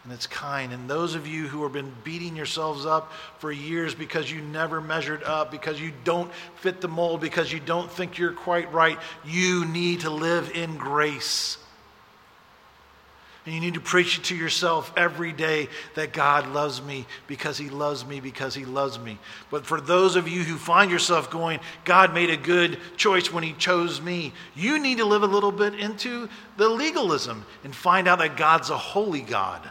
and 0.03 0.11
it's 0.11 0.27
kind. 0.27 0.73
And 0.73 0.89
those 0.89 1.15
of 1.15 1.27
you 1.27 1.47
who 1.47 1.63
have 1.63 1.71
been 1.71 1.93
beating 2.03 2.35
yourselves 2.35 2.85
up 2.85 3.11
for 3.39 3.51
years 3.51 3.95
because 3.95 4.29
you 4.29 4.41
never 4.41 4.81
measured 4.81 5.23
up, 5.23 5.49
because 5.49 5.79
you 5.79 5.93
don't 6.03 6.31
fit 6.55 6.81
the 6.81 6.89
mold, 6.89 7.21
because 7.21 7.51
you 7.53 7.61
don't 7.61 7.89
think 7.89 8.17
you're 8.17 8.33
quite 8.33 8.71
right, 8.73 8.99
you 9.25 9.65
need 9.65 10.01
to 10.01 10.09
live 10.09 10.51
in 10.53 10.77
grace. 10.77 11.57
And 13.45 13.53
you 13.53 13.59
need 13.59 13.73
to 13.73 13.81
preach 13.81 14.17
it 14.17 14.25
to 14.25 14.35
yourself 14.35 14.93
every 14.95 15.33
day 15.33 15.67
that 15.95 16.13
God 16.13 16.47
loves 16.47 16.81
me 16.81 17.05
because 17.27 17.57
He 17.57 17.69
loves 17.69 18.05
me 18.05 18.21
because 18.21 18.55
He 18.55 18.63
loves 18.63 18.97
me. 18.97 19.19
But 19.51 19.65
for 19.65 19.81
those 19.81 20.15
of 20.15 20.29
you 20.29 20.43
who 20.43 20.55
find 20.55 20.89
yourself 20.89 21.29
going, 21.29 21.59
God 21.83 22.13
made 22.13 22.29
a 22.29 22.37
good 22.37 22.77
choice 22.95 23.33
when 23.33 23.43
He 23.43 23.51
chose 23.53 24.01
me, 24.01 24.31
you 24.55 24.79
need 24.79 24.99
to 24.99 25.05
live 25.05 25.23
a 25.23 25.27
little 25.27 25.51
bit 25.51 25.75
into 25.75 26.29
the 26.55 26.69
legalism 26.69 27.45
and 27.65 27.75
find 27.75 28.07
out 28.07 28.19
that 28.19 28.37
God's 28.37 28.69
a 28.69 28.77
holy 28.77 29.21
God. 29.21 29.69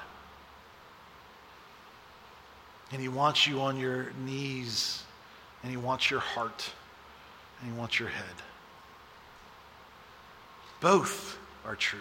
And 2.92 3.00
He 3.00 3.08
wants 3.08 3.46
you 3.46 3.60
on 3.60 3.78
your 3.78 4.12
knees, 4.24 5.02
and 5.62 5.70
He 5.70 5.76
wants 5.76 6.10
your 6.10 6.20
heart, 6.20 6.70
and 7.60 7.72
He 7.72 7.78
wants 7.78 7.98
your 7.98 8.08
head. 8.08 8.34
Both 10.80 11.38
are 11.64 11.76
true. 11.76 11.98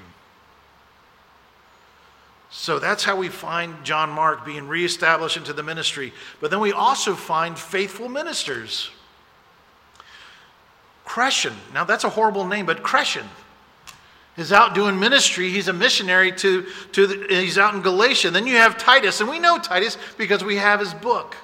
So 2.50 2.80
that's 2.80 3.06
how 3.06 3.16
we 3.16 3.30
find 3.30 3.82
John 3.86 4.10
Mark 4.10 4.46
being 4.46 4.68
reestablished 4.68 5.38
into 5.38 5.54
the 5.54 5.64
ministry. 5.64 6.12
But 6.42 6.52
then 6.52 6.60
we 6.60 6.74
also 6.74 7.16
find 7.16 7.58
faithful 7.58 8.10
ministers. 8.10 8.90
Crescent. 11.06 11.56
Now 11.74 11.86
that's 11.86 12.04
a 12.04 12.10
horrible 12.10 12.46
name, 12.46 12.66
but 12.66 12.84
Crescent 12.84 13.28
is 14.42 14.52
out 14.52 14.76
doing 14.76 15.00
ministry. 15.00 15.50
He's 15.50 15.70
a 15.70 15.74
missionary 15.74 16.34
to, 16.34 16.66
to 16.92 17.08
the, 17.08 17.28
he's 17.30 17.58
out 17.58 17.74
in 17.74 17.82
Galatia. 17.82 18.32
Then 18.32 18.46
you 18.46 18.58
have 18.58 18.78
Titus, 18.78 19.22
and 19.22 19.30
we 19.30 19.40
know 19.40 19.58
Titus 19.58 19.98
because 20.18 20.44
we 20.44 20.58
have 20.58 20.82
his 20.82 20.94
book. 20.94 21.38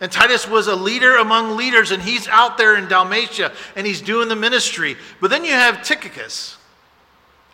And 0.00 0.12
Titus 0.12 0.46
was 0.46 0.68
a 0.68 0.76
leader 0.76 1.16
among 1.16 1.56
leaders, 1.56 1.90
and 1.90 2.02
he's 2.02 2.28
out 2.28 2.58
there 2.58 2.76
in 2.76 2.86
Dalmatia, 2.86 3.52
and 3.74 3.86
he's 3.86 4.00
doing 4.00 4.28
the 4.28 4.36
ministry. 4.36 4.96
But 5.20 5.30
then 5.30 5.44
you 5.44 5.52
have 5.52 5.82
Tychicus, 5.82 6.58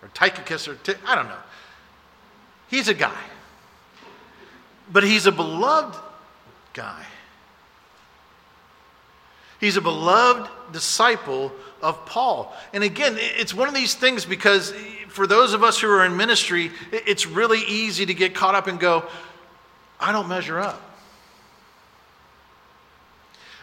or 0.02 0.09
Tychicus, 0.09 0.68
or 0.68 0.74
Ty- 0.74 0.96
I 1.07 1.14
don't 1.14 1.28
know. 1.28 1.38
He's 2.68 2.88
a 2.88 2.94
guy. 2.94 3.22
But 4.90 5.05
he's 5.05 5.26
a 5.26 5.33
beloved 5.33 5.98
guy. 6.74 7.07
He's 9.62 9.77
a 9.77 9.81
beloved 9.81 10.51
disciple 10.72 11.53
of 11.83 12.05
Paul. 12.05 12.53
And 12.72 12.83
again, 12.83 13.14
it's 13.16 13.55
one 13.55 13.68
of 13.68 13.75
these 13.75 13.94
things 13.94 14.25
because 14.25 14.72
for 15.07 15.25
those 15.25 15.53
of 15.53 15.62
us 15.62 15.79
who 15.79 15.88
are 15.88 16.05
in 16.05 16.16
ministry, 16.16 16.72
it's 16.90 17.29
really 17.29 17.61
easy 17.68 18.05
to 18.05 18.12
get 18.12 18.35
caught 18.35 18.57
up 18.57 18.66
and 18.66 18.81
go, 18.81 19.05
I 20.01 20.11
don't 20.11 20.27
measure 20.27 20.59
up. 20.59 20.83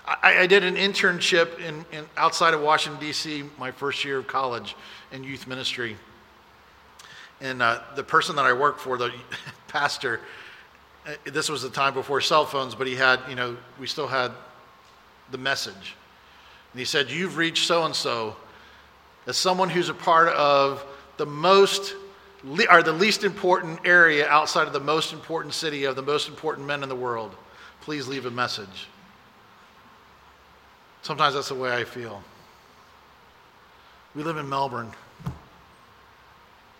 I, 0.07 0.39
I 0.39 0.47
did 0.47 0.63
an 0.63 0.77
internship 0.77 1.59
in, 1.59 1.83
in, 1.91 2.05
outside 2.15 2.53
of 2.53 2.61
Washington, 2.61 3.01
D.C., 3.01 3.43
my 3.57 3.71
first 3.71 4.05
year 4.05 4.19
of 4.19 4.27
college 4.27 4.77
in 5.11 5.25
youth 5.25 5.47
ministry. 5.47 5.97
And 7.41 7.61
uh, 7.61 7.81
the 7.97 8.05
person 8.05 8.37
that 8.37 8.45
I 8.45 8.53
worked 8.53 8.79
for, 8.79 8.97
the 8.97 9.11
pastor, 9.67 10.21
uh, 11.05 11.15
this 11.25 11.49
was 11.49 11.61
the 11.61 11.69
time 11.69 11.93
before 11.93 12.21
cell 12.21 12.45
phones, 12.45 12.73
but 12.73 12.87
he 12.87 12.95
had, 12.95 13.19
you 13.27 13.35
know, 13.35 13.57
we 13.77 13.85
still 13.85 14.07
had 14.07 14.31
the 15.31 15.37
message. 15.37 15.95
And 16.73 16.79
he 16.79 16.85
said, 16.85 17.09
You've 17.09 17.37
reached 17.37 17.65
so 17.65 17.85
and 17.85 17.95
so 17.95 18.35
as 19.27 19.37
someone 19.37 19.69
who's 19.69 19.89
a 19.89 19.93
part 19.93 20.29
of 20.29 20.85
the 21.17 21.25
most 21.25 21.93
or 22.71 22.81
the 22.81 22.93
least 22.93 23.23
important 23.23 23.81
area 23.85 24.27
outside 24.27 24.65
of 24.65 24.73
the 24.73 24.79
most 24.79 25.11
important 25.11 25.53
city 25.53 25.83
of 25.83 25.95
the 25.95 26.01
most 26.01 26.29
important 26.29 26.65
men 26.65 26.83
in 26.83 26.89
the 26.89 26.95
world. 26.95 27.35
Please 27.81 28.07
leave 28.07 28.25
a 28.25 28.31
message. 28.31 28.87
Sometimes 31.01 31.35
that's 31.35 31.49
the 31.49 31.55
way 31.55 31.73
I 31.73 31.83
feel. 31.83 32.23
We 34.15 34.23
live 34.23 34.37
in 34.37 34.47
Melbourne. 34.47 34.91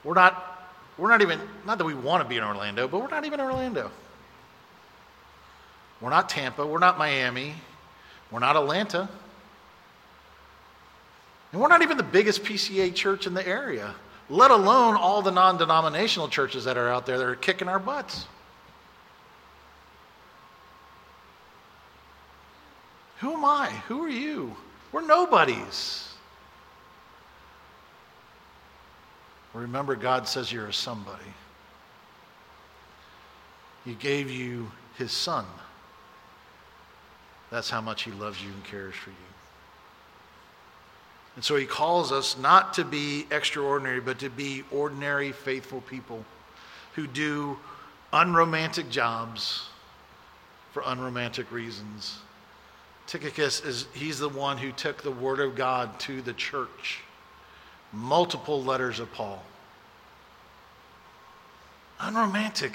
We're 0.04 0.14
not, 0.14 0.68
we're 0.98 1.10
not 1.10 1.22
even, 1.22 1.40
not 1.66 1.78
that 1.78 1.86
we 1.86 1.94
want 1.94 2.24
to 2.24 2.30
be 2.30 2.38
in 2.38 2.44
Orlando, 2.44 2.88
but 2.88 3.02
we're 3.02 3.10
not 3.10 3.26
even 3.26 3.40
Orlando. 3.40 3.92
We're 6.02 6.10
not 6.10 6.30
Tampa. 6.30 6.66
We're 6.66 6.80
not 6.80 6.98
Miami. 6.98 7.56
We're 8.32 8.40
not 8.40 8.56
Atlanta. 8.56 9.10
And 11.52 11.62
we're 11.62 11.68
not 11.68 11.82
even 11.82 11.98
the 11.98 12.04
biggest 12.04 12.44
PCA 12.44 12.94
church 12.94 13.26
in 13.26 13.34
the 13.34 13.48
area, 13.48 13.96
let 14.30 14.52
alone 14.52 14.96
all 14.96 15.22
the 15.22 15.32
non 15.32 15.58
denominational 15.58 16.28
churches 16.28 16.66
that 16.66 16.78
are 16.78 16.90
out 16.90 17.06
there 17.06 17.18
that 17.18 17.26
are 17.26 17.36
kicking 17.36 17.68
our 17.68 17.80
butts. 17.80 18.28
Who 23.20 23.34
am 23.34 23.44
I? 23.44 23.70
Who 23.88 24.04
are 24.06 24.10
you? 24.10 24.56
We're 24.92 25.06
nobodies. 25.06 26.10
Remember, 29.54 29.96
God 29.96 30.28
says 30.28 30.54
you're 30.54 30.68
a 30.68 30.74
somebody. 30.74 31.24
He 33.84 33.96
gave 33.96 34.30
you 34.30 34.72
his 34.98 35.12
son. 35.12 35.46
That's 37.52 37.70
how 37.70 37.82
much 37.82 38.04
he 38.04 38.12
loves 38.12 38.42
you 38.44 38.50
and 38.50 38.64
cares 38.64 38.96
for 38.96 39.10
you. 39.10 39.16
And 41.36 41.44
so 41.44 41.56
he 41.56 41.66
calls 41.66 42.12
us 42.12 42.38
not 42.38 42.74
to 42.76 42.84
be 42.84 43.26
extraordinary, 43.32 44.02
but 44.02 44.20
to 44.20 44.30
be 44.30 44.64
ordinary, 44.72 45.32
faithful 45.32 45.82
people 45.82 46.26
who 46.96 47.08
do 47.08 47.58
unromantic 48.12 48.90
jobs 48.90 49.70
for 50.72 50.84
unromantic 50.86 51.52
reasons. 51.52 52.20
Tychicus 53.08 53.62
is 53.62 53.88
he's 53.94 54.20
the 54.20 54.30
one 54.30 54.58
who 54.58 54.72
took 54.72 55.02
the 55.02 55.12
word 55.12 55.40
of 55.40 55.56
God 55.56 56.00
to 56.02 56.22
the 56.22 56.34
church. 56.34 57.00
Multiple 57.92 58.64
letters 58.64 59.00
of 59.00 59.12
Paul. 59.14 59.42
Unromantic. 62.00 62.74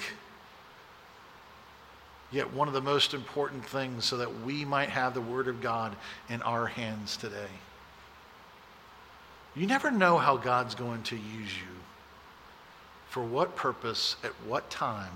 Yet 2.35 2.53
one 2.53 2.67
of 2.67 2.75
the 2.75 2.81
most 2.81 3.15
important 3.15 3.65
things 3.65 4.05
so 4.05 4.17
that 4.17 4.41
we 4.41 4.65
might 4.65 4.89
have 4.89 5.15
the 5.15 5.21
word 5.21 5.47
of 5.47 5.61
God 5.61 5.95
in 6.29 6.43
our 6.43 6.67
hands 6.67 7.17
today. 7.17 7.47
You 9.55 9.69
never 9.69 9.93
know 9.93 10.19
how 10.19 10.37
God's 10.37 10.75
going 10.75 11.05
to 11.05 11.15
use 11.15 11.57
you. 11.57 11.75
For 13.09 13.23
what 13.23 13.55
purpose, 13.55 14.17
at 14.25 14.33
what 14.49 14.69
time, 14.69 15.13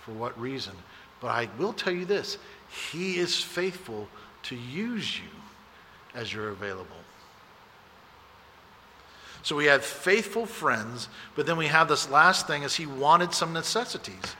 for 0.00 0.12
what 0.12 0.40
reason. 0.40 0.72
But 1.20 1.28
I 1.28 1.50
will 1.58 1.74
tell 1.74 1.92
you 1.92 2.06
this 2.06 2.38
He 2.90 3.18
is 3.18 3.38
faithful 3.38 4.08
to 4.44 4.56
use 4.56 5.18
you 5.18 5.28
as 6.14 6.32
you're 6.32 6.48
available. 6.48 6.86
So 9.42 9.56
we 9.56 9.66
have 9.66 9.84
faithful 9.84 10.46
friends, 10.46 11.10
but 11.34 11.44
then 11.44 11.58
we 11.58 11.66
have 11.66 11.88
this 11.88 12.08
last 12.08 12.46
thing 12.46 12.62
is 12.62 12.76
he 12.76 12.86
wanted 12.86 13.34
some 13.34 13.52
necessities. 13.52 14.36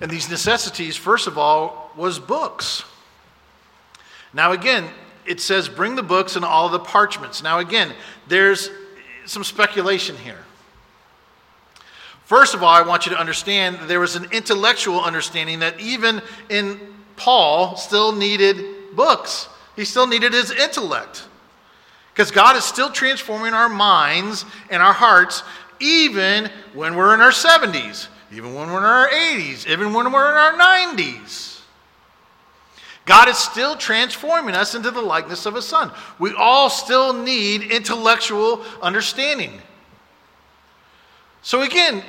And 0.00 0.10
these 0.10 0.30
necessities, 0.30 0.96
first 0.96 1.26
of 1.26 1.36
all, 1.36 1.92
was 1.96 2.18
books. 2.18 2.84
Now 4.32 4.52
again, 4.52 4.88
it 5.26 5.40
says 5.40 5.68
bring 5.68 5.96
the 5.96 6.02
books 6.02 6.36
and 6.36 6.44
all 6.44 6.68
the 6.68 6.78
parchments. 6.78 7.42
Now 7.42 7.58
again, 7.58 7.92
there's 8.28 8.70
some 9.26 9.44
speculation 9.44 10.16
here. 10.16 10.38
First 12.24 12.54
of 12.54 12.62
all, 12.62 12.68
I 12.68 12.82
want 12.82 13.06
you 13.06 13.12
to 13.12 13.18
understand 13.18 13.78
there 13.88 14.00
was 14.00 14.14
an 14.14 14.28
intellectual 14.30 15.00
understanding 15.00 15.58
that 15.58 15.80
even 15.80 16.22
in 16.48 16.78
Paul 17.16 17.76
still 17.76 18.12
needed 18.12 18.94
books. 18.94 19.48
He 19.76 19.84
still 19.84 20.06
needed 20.06 20.32
his 20.32 20.50
intellect. 20.52 21.26
Because 22.12 22.30
God 22.30 22.56
is 22.56 22.64
still 22.64 22.90
transforming 22.90 23.52
our 23.52 23.68
minds 23.68 24.44
and 24.70 24.82
our 24.82 24.92
hearts, 24.92 25.42
even 25.80 26.50
when 26.72 26.94
we're 26.94 27.14
in 27.14 27.20
our 27.20 27.30
70s, 27.30 28.08
even 28.32 28.54
when 28.54 28.70
we're 28.70 28.78
in 28.78 28.84
our 28.84 29.08
80s, 29.08 29.66
even 29.66 29.92
when 29.92 30.12
we're 30.12 30.30
in 30.30 30.36
our 30.36 30.52
90s. 30.52 31.60
God 33.06 33.28
is 33.28 33.38
still 33.38 33.76
transforming 33.76 34.54
us 34.54 34.74
into 34.74 34.90
the 34.90 35.02
likeness 35.02 35.46
of 35.46 35.54
His 35.54 35.66
Son. 35.66 35.90
We 36.18 36.32
all 36.34 36.70
still 36.70 37.12
need 37.12 37.62
intellectual 37.62 38.62
understanding. 38.82 39.60
So, 41.42 41.62
again, 41.62 42.04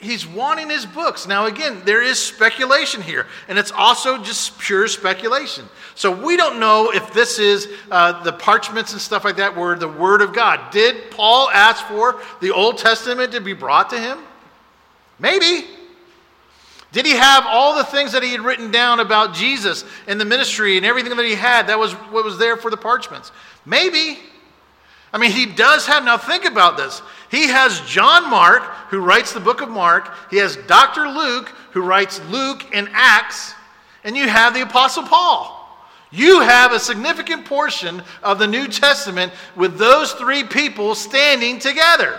he's 0.00 0.26
wanting 0.26 0.70
his 0.70 0.86
books. 0.86 1.26
Now, 1.26 1.46
again, 1.46 1.82
there 1.84 2.02
is 2.02 2.18
speculation 2.18 3.02
here, 3.02 3.26
and 3.48 3.58
it's 3.58 3.70
also 3.70 4.22
just 4.22 4.58
pure 4.58 4.88
speculation. 4.88 5.66
So 5.94 6.10
we 6.10 6.36
don't 6.36 6.58
know 6.58 6.90
if 6.92 7.12
this 7.12 7.38
is 7.38 7.68
uh, 7.90 8.22
the 8.22 8.32
parchments 8.32 8.92
and 8.92 9.00
stuff 9.00 9.24
like 9.24 9.36
that 9.36 9.56
were 9.56 9.76
the 9.76 9.88
Word 9.88 10.22
of 10.22 10.32
God. 10.32 10.70
Did 10.70 11.10
Paul 11.10 11.50
ask 11.50 11.84
for 11.86 12.20
the 12.40 12.50
Old 12.50 12.78
Testament 12.78 13.32
to 13.32 13.40
be 13.40 13.52
brought 13.52 13.90
to 13.90 14.00
him? 14.00 14.18
Maybe. 15.20 15.66
Did 16.92 17.06
he 17.06 17.12
have 17.12 17.44
all 17.46 17.76
the 17.76 17.84
things 17.84 18.12
that 18.12 18.22
he 18.22 18.32
had 18.32 18.40
written 18.40 18.72
down 18.72 18.98
about 18.98 19.32
Jesus 19.32 19.84
and 20.08 20.20
the 20.20 20.24
ministry 20.24 20.76
and 20.76 20.84
everything 20.84 21.16
that 21.16 21.24
he 21.24 21.36
had? 21.36 21.68
That 21.68 21.78
was 21.78 21.92
what 21.92 22.24
was 22.24 22.36
there 22.38 22.56
for 22.56 22.70
the 22.70 22.76
parchments. 22.76 23.30
Maybe. 23.64 24.18
I 25.12 25.18
mean, 25.18 25.30
he 25.30 25.46
does 25.46 25.86
have, 25.86 26.04
now 26.04 26.18
think 26.18 26.44
about 26.44 26.76
this. 26.76 27.02
He 27.30 27.46
has 27.48 27.80
John 27.82 28.28
Mark, 28.28 28.62
who 28.90 29.00
writes 29.00 29.32
the 29.32 29.40
book 29.40 29.60
of 29.60 29.68
Mark. 29.68 30.10
He 30.30 30.38
has 30.38 30.56
Dr. 30.66 31.08
Luke, 31.08 31.48
who 31.72 31.82
writes 31.82 32.20
Luke 32.28 32.64
and 32.72 32.88
Acts. 32.92 33.54
And 34.02 34.16
you 34.16 34.28
have 34.28 34.54
the 34.54 34.62
Apostle 34.62 35.04
Paul. 35.04 35.56
You 36.10 36.40
have 36.40 36.72
a 36.72 36.80
significant 36.80 37.44
portion 37.44 38.02
of 38.22 38.40
the 38.40 38.46
New 38.46 38.66
Testament 38.66 39.32
with 39.54 39.78
those 39.78 40.12
three 40.12 40.42
people 40.42 40.96
standing 40.96 41.60
together. 41.60 42.18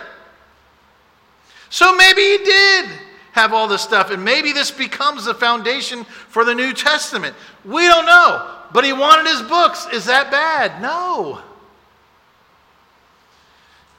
So 1.72 1.96
maybe 1.96 2.20
he 2.20 2.36
did 2.44 2.90
have 3.32 3.54
all 3.54 3.66
this 3.66 3.80
stuff, 3.80 4.10
and 4.10 4.22
maybe 4.22 4.52
this 4.52 4.70
becomes 4.70 5.24
the 5.24 5.32
foundation 5.32 6.04
for 6.04 6.44
the 6.44 6.54
New 6.54 6.74
Testament. 6.74 7.34
We 7.64 7.88
don't 7.88 8.04
know. 8.04 8.46
But 8.74 8.84
he 8.84 8.92
wanted 8.92 9.26
his 9.26 9.40
books. 9.40 9.86
Is 9.90 10.04
that 10.04 10.30
bad? 10.30 10.82
No. 10.82 11.40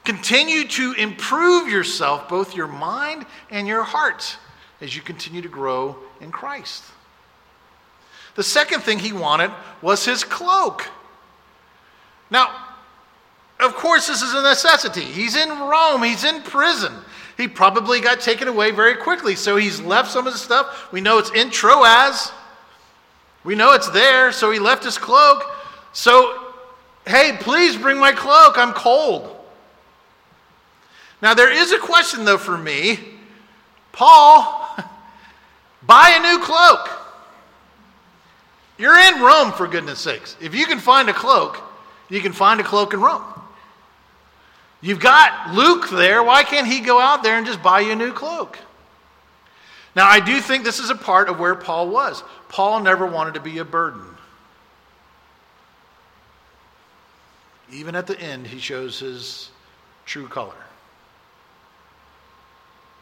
Continue 0.04 0.68
to 0.68 0.92
improve 0.92 1.68
yourself, 1.68 2.28
both 2.28 2.54
your 2.54 2.68
mind 2.68 3.26
and 3.50 3.66
your 3.66 3.82
heart, 3.82 4.36
as 4.80 4.94
you 4.94 5.02
continue 5.02 5.42
to 5.42 5.48
grow 5.48 5.96
in 6.20 6.30
Christ. 6.30 6.84
The 8.36 8.44
second 8.44 8.82
thing 8.82 9.00
he 9.00 9.12
wanted 9.12 9.50
was 9.82 10.04
his 10.04 10.22
cloak. 10.22 10.88
Now, 12.30 12.63
of 13.60 13.74
course, 13.74 14.06
this 14.06 14.22
is 14.22 14.34
a 14.34 14.42
necessity. 14.42 15.04
He's 15.04 15.36
in 15.36 15.48
Rome, 15.48 16.02
he's 16.02 16.24
in 16.24 16.42
prison. 16.42 16.92
He 17.36 17.48
probably 17.48 18.00
got 18.00 18.20
taken 18.20 18.46
away 18.46 18.70
very 18.70 18.96
quickly, 18.96 19.34
so 19.34 19.56
he's 19.56 19.80
left 19.80 20.10
some 20.10 20.26
of 20.26 20.32
the 20.32 20.38
stuff. 20.38 20.92
We 20.92 21.00
know 21.00 21.18
it's 21.18 21.32
in 21.32 21.50
Troas. 21.50 22.30
We 23.42 23.54
know 23.54 23.72
it's 23.72 23.90
there, 23.90 24.32
so 24.32 24.50
he 24.50 24.58
left 24.58 24.84
his 24.84 24.98
cloak. 24.98 25.44
So, 25.92 26.52
hey, 27.06 27.36
please 27.40 27.76
bring 27.76 27.98
my 27.98 28.12
cloak. 28.12 28.56
I'm 28.56 28.72
cold. 28.72 29.36
Now, 31.20 31.34
there 31.34 31.52
is 31.52 31.72
a 31.72 31.78
question, 31.78 32.24
though, 32.24 32.38
for 32.38 32.56
me. 32.56 32.98
Paul, 33.92 34.68
buy 35.82 36.16
a 36.16 36.20
new 36.20 36.44
cloak. 36.44 36.88
You're 38.78 38.98
in 38.98 39.20
Rome, 39.20 39.52
for 39.52 39.66
goodness 39.66 40.00
sakes. 40.00 40.36
If 40.40 40.54
you 40.54 40.66
can 40.66 40.78
find 40.78 41.08
a 41.08 41.12
cloak, 41.12 41.60
you 42.08 42.20
can 42.20 42.32
find 42.32 42.60
a 42.60 42.64
cloak 42.64 42.94
in 42.94 43.00
Rome. 43.00 43.22
You've 44.84 45.00
got 45.00 45.54
Luke 45.54 45.88
there. 45.88 46.22
Why 46.22 46.42
can't 46.42 46.66
he 46.66 46.80
go 46.80 47.00
out 47.00 47.22
there 47.22 47.38
and 47.38 47.46
just 47.46 47.62
buy 47.62 47.80
you 47.80 47.92
a 47.92 47.96
new 47.96 48.12
cloak? 48.12 48.58
Now, 49.96 50.06
I 50.06 50.20
do 50.20 50.42
think 50.42 50.62
this 50.62 50.78
is 50.78 50.90
a 50.90 50.94
part 50.94 51.30
of 51.30 51.38
where 51.38 51.54
Paul 51.54 51.88
was. 51.88 52.22
Paul 52.50 52.80
never 52.80 53.06
wanted 53.06 53.32
to 53.32 53.40
be 53.40 53.56
a 53.56 53.64
burden. 53.64 54.04
Even 57.72 57.96
at 57.96 58.06
the 58.06 58.20
end, 58.20 58.46
he 58.46 58.58
shows 58.58 58.98
his 58.98 59.48
true 60.04 60.28
color. 60.28 60.52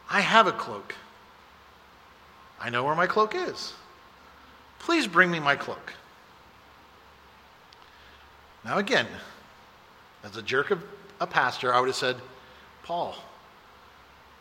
I 0.09 0.21
have 0.21 0.47
a 0.47 0.53
cloak. 0.53 0.95
I 2.61 2.71
know 2.71 2.85
where 2.85 2.95
my 2.95 3.09
cloak 3.09 3.35
is. 3.35 3.73
Please 4.79 5.09
bring 5.09 5.33
me 5.33 5.41
my 5.41 5.57
cloak. 5.57 5.95
Now, 8.65 8.79
again, 8.79 9.09
as 10.23 10.37
a 10.37 10.43
jerk 10.43 10.71
of 10.71 10.81
a 11.23 11.27
pastor, 11.27 11.73
I 11.73 11.79
would 11.79 11.89
have 11.89 11.97
said, 11.97 12.17
Paul, 12.83 13.15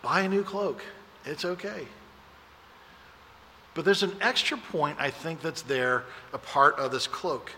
buy 0.02 0.22
a 0.22 0.28
new 0.28 0.44
cloak. 0.44 0.84
It's 1.26 1.46
okay. 1.46 1.86
But 3.76 3.86
there's 3.86 4.02
an 4.02 4.16
extra 4.20 4.58
point 4.58 4.98
I 5.00 5.12
think 5.12 5.42
that's 5.42 5.62
there, 5.62 6.04
a 6.34 6.40
part 6.40 6.78
of 6.80 6.92
this 6.92 7.06
cloak. 7.06 7.52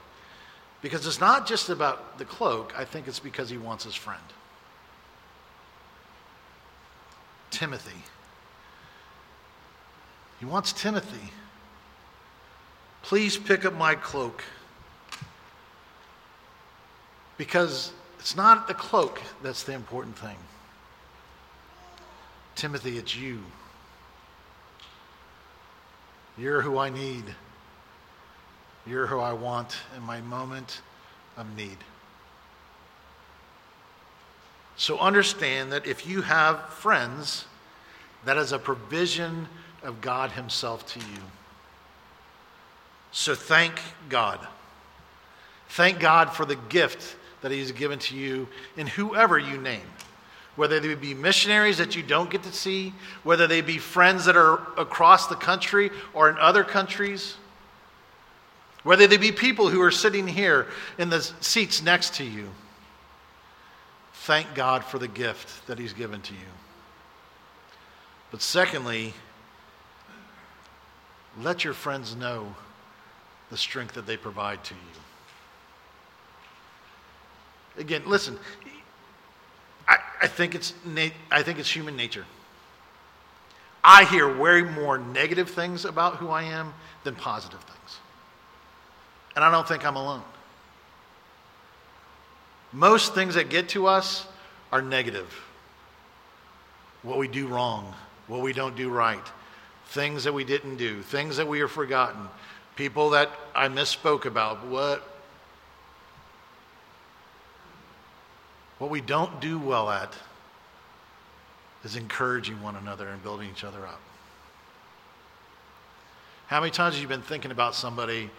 Because 0.81 1.07
it's 1.07 1.21
not 1.21 1.47
just 1.47 1.69
about 1.69 2.17
the 2.17 2.25
cloak, 2.25 2.73
I 2.77 2.83
think 2.83 3.07
it's 3.07 3.19
because 3.19 3.49
he 3.49 3.57
wants 3.57 3.85
his 3.85 3.95
friend. 3.95 4.21
Timothy. 7.49 8.03
He 10.39 10.45
wants 10.45 10.73
Timothy. 10.73 11.31
Please 13.03 13.37
pick 13.37 13.63
up 13.63 13.73
my 13.73 13.95
cloak. 13.95 14.43
Because 17.37 17.93
it's 18.23 18.37
not 18.37 18.69
the 18.69 18.73
cloak 18.73 19.21
that's 19.41 19.63
the 19.63 19.73
important 19.73 20.17
thing. 20.17 20.37
Timothy, 22.55 22.97
it's 22.97 23.13
you. 23.13 23.41
You're 26.37 26.61
who 26.61 26.77
I 26.77 26.89
need. 26.89 27.25
You're 28.87 29.07
who 29.07 29.19
I 29.19 29.33
want 29.33 29.75
in 29.97 30.03
my 30.03 30.21
moment 30.21 30.79
of 31.35 31.53
need. 31.57 31.75
So 34.77 34.97
understand 34.99 35.73
that 35.73 35.85
if 35.85 36.07
you 36.07 36.21
have 36.21 36.69
friends, 36.69 37.43
that 38.23 38.37
is 38.37 38.53
a 38.53 38.57
provision 38.57 39.49
of 39.83 39.99
God 39.99 40.31
Himself 40.31 40.87
to 40.93 40.99
you. 40.99 41.23
So 43.11 43.35
thank 43.35 43.81
God. 44.07 44.39
Thank 45.67 45.99
God 45.99 46.31
for 46.31 46.45
the 46.45 46.55
gift 46.55 47.17
that 47.43 47.51
He's 47.51 47.71
given 47.71 47.99
to 47.99 48.15
you 48.15 48.47
in 48.77 48.87
whoever 48.87 49.37
you 49.37 49.57
name. 49.57 49.85
Whether 50.55 50.79
they 50.79 50.95
be 50.95 51.13
missionaries 51.13 51.77
that 51.77 51.95
you 51.95 52.01
don't 52.01 52.29
get 52.29 52.43
to 52.43 52.53
see, 52.53 52.93
whether 53.23 53.47
they 53.47 53.61
be 53.61 53.77
friends 53.77 54.25
that 54.25 54.37
are 54.37 54.61
across 54.77 55.27
the 55.27 55.35
country 55.35 55.91
or 56.13 56.29
in 56.29 56.37
other 56.37 56.63
countries, 56.63 57.35
whether 58.83 59.07
they 59.07 59.17
be 59.17 59.31
people 59.31 59.69
who 59.69 59.81
are 59.81 59.91
sitting 59.91 60.27
here 60.27 60.67
in 60.97 61.09
the 61.09 61.21
seats 61.21 61.81
next 61.81 62.15
to 62.15 62.23
you. 62.23 62.49
Thank 64.13 64.53
God 64.55 64.85
for 64.85 64.99
the 64.99 65.07
gift 65.07 65.67
that 65.67 65.77
He's 65.77 65.93
given 65.93 66.21
to 66.21 66.33
you. 66.33 66.39
But 68.31 68.41
secondly, 68.41 69.13
let 71.41 71.63
your 71.63 71.73
friends 71.73 72.15
know 72.15 72.55
the 73.49 73.57
strength 73.57 73.95
that 73.95 74.05
they 74.05 74.17
provide 74.17 74.63
to 74.65 74.75
you. 74.75 75.01
Again, 77.77 78.03
listen, 78.05 78.37
I, 79.87 79.97
I, 80.21 80.27
think, 80.27 80.55
it's 80.55 80.73
I 81.31 81.43
think 81.43 81.59
it's 81.59 81.69
human 81.69 81.95
nature. 81.95 82.25
I 83.83 84.05
hear 84.05 84.37
way 84.37 84.61
more 84.61 84.97
negative 84.97 85.49
things 85.49 85.83
about 85.85 86.17
who 86.17 86.29
I 86.29 86.43
am 86.43 86.73
than 87.03 87.15
positive 87.15 87.59
things. 87.61 87.97
And 89.35 89.43
I 89.43 89.51
don't 89.51 89.67
think 89.67 89.85
I'm 89.85 89.95
alone. 89.95 90.23
Most 92.71 93.13
things 93.13 93.35
that 93.35 93.49
get 93.49 93.69
to 93.69 93.87
us 93.87 94.25
are 94.71 94.81
negative. 94.81 95.31
What 97.01 97.17
we 97.17 97.27
do 97.27 97.47
wrong, 97.47 97.93
what 98.27 98.41
we 98.41 98.53
don't 98.53 98.75
do 98.75 98.89
right, 98.89 99.25
things 99.87 100.23
that 100.23 100.33
we 100.33 100.43
didn't 100.43 100.77
do, 100.77 101.01
things 101.01 101.37
that 101.37 101.47
we 101.47 101.59
have 101.59 101.71
forgotten, 101.71 102.27
people 102.75 103.11
that 103.11 103.29
I 103.53 103.67
misspoke 103.67 104.25
about, 104.25 104.65
what 104.65 105.12
what 108.83 108.91
we 108.91 108.99
don't 108.99 109.39
do 109.39 109.57
well 109.57 109.89
at 109.89 110.13
is 111.85 111.95
encouraging 111.95 112.61
one 112.61 112.75
another 112.75 113.07
and 113.07 113.23
building 113.23 113.47
each 113.49 113.63
other 113.63 113.87
up. 113.87 114.01
How 116.47 116.59
many 116.59 116.69
times 116.69 116.95
have 116.95 117.01
you 117.01 117.07
been 117.07 117.21
thinking 117.21 117.51
about 117.51 117.75
somebody 117.75 118.29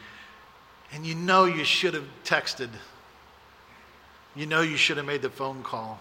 and 0.93 1.07
you 1.07 1.15
know 1.15 1.47
you 1.47 1.65
should 1.65 1.95
have 1.95 2.05
texted? 2.27 2.69
You 4.37 4.45
know 4.45 4.61
you 4.61 4.77
should 4.77 4.99
have 4.99 5.07
made 5.07 5.23
the 5.23 5.31
phone 5.31 5.63
call. 5.63 5.99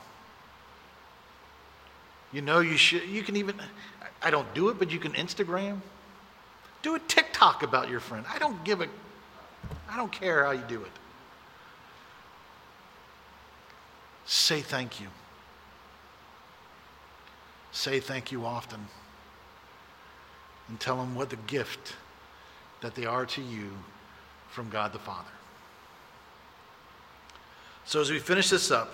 You 2.34 2.42
know 2.42 2.60
you 2.60 2.76
should, 2.76 3.08
you 3.08 3.24
can 3.24 3.38
even, 3.38 3.56
I 4.22 4.30
don't 4.30 4.54
do 4.54 4.68
it, 4.68 4.78
but 4.78 4.92
you 4.92 5.00
can 5.00 5.14
Instagram. 5.14 5.80
Do 6.82 6.96
a 6.96 7.00
TikTok 7.00 7.64
about 7.64 7.90
your 7.90 8.02
friend. 8.02 8.26
I 8.30 8.40
don't 8.40 8.62
give 8.66 8.82
a, 8.82 8.90
I 9.90 9.96
don't 9.96 10.12
care 10.12 10.44
how 10.44 10.52
you 10.52 10.66
do 10.68 10.82
it. 10.82 10.92
Say 14.26 14.62
thank 14.62 15.00
you. 15.00 15.08
Say 17.72 18.00
thank 18.00 18.32
you 18.32 18.46
often. 18.46 18.88
And 20.70 20.80
tell 20.80 20.98
them 20.98 21.16
what 21.16 21.30
the 21.30 21.36
gift 21.36 21.96
that 22.82 22.96
they 22.96 23.06
are 23.06 23.26
to 23.26 23.42
you 23.42 23.72
from 24.50 24.70
God 24.70 24.94
the 24.94 25.00
Father. 25.00 25.30
So, 27.86 28.00
as 28.00 28.10
we 28.10 28.20
finish 28.20 28.50
this 28.50 28.72
up, 28.72 28.94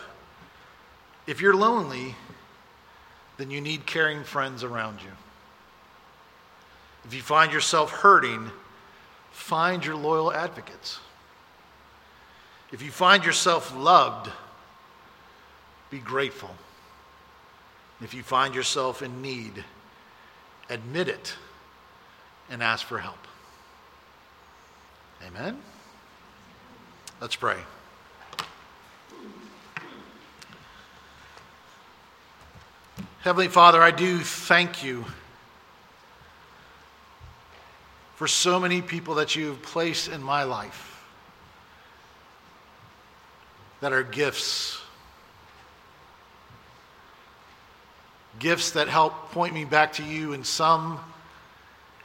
if 1.27 1.41
you're 1.41 1.55
lonely, 1.55 2.15
then 3.37 3.51
you 3.51 3.61
need 3.61 3.85
caring 3.85 4.23
friends 4.23 4.63
around 4.63 5.01
you. 5.01 5.11
If 7.05 7.13
you 7.13 7.21
find 7.21 7.53
yourself 7.53 7.91
hurting, 7.91 8.49
find 9.31 9.85
your 9.85 9.95
loyal 9.95 10.33
advocates. 10.33 10.99
If 12.71 12.81
you 12.81 12.91
find 12.91 13.23
yourself 13.23 13.75
loved, 13.75 14.29
be 15.89 15.99
grateful. 15.99 16.55
If 18.01 18.13
you 18.13 18.23
find 18.23 18.55
yourself 18.55 19.01
in 19.01 19.21
need, 19.21 19.63
admit 20.69 21.07
it 21.07 21.35
and 22.49 22.63
ask 22.63 22.85
for 22.85 22.99
help. 22.99 23.17
Amen? 25.25 25.59
Let's 27.19 27.35
pray. 27.35 27.57
Heavenly 33.21 33.49
Father, 33.49 33.81
I 33.81 33.91
do 33.91 34.19
thank 34.19 34.81
you 34.81 35.03
for 38.15 38.27
so 38.27 38.59
many 38.59 38.81
people 38.81 39.15
that 39.15 39.35
you've 39.35 39.61
placed 39.61 40.07
in 40.07 40.23
my 40.23 40.43
life 40.43 41.05
that 43.81 43.91
are 43.91 44.03
gifts. 44.03 44.78
Gifts 48.39 48.71
that 48.71 48.87
help 48.87 49.31
point 49.31 49.53
me 49.53 49.65
back 49.65 49.93
to 49.93 50.03
you 50.03 50.33
in 50.33 50.43
some 50.43 50.99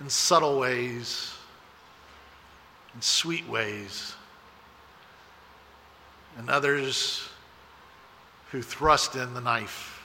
in 0.00 0.10
subtle 0.10 0.58
ways, 0.58 1.32
in 2.94 3.00
sweet 3.00 3.48
ways, 3.48 4.14
and 6.36 6.50
others 6.50 7.28
who 8.50 8.60
thrust 8.60 9.14
in 9.14 9.34
the 9.34 9.40
knife 9.40 10.02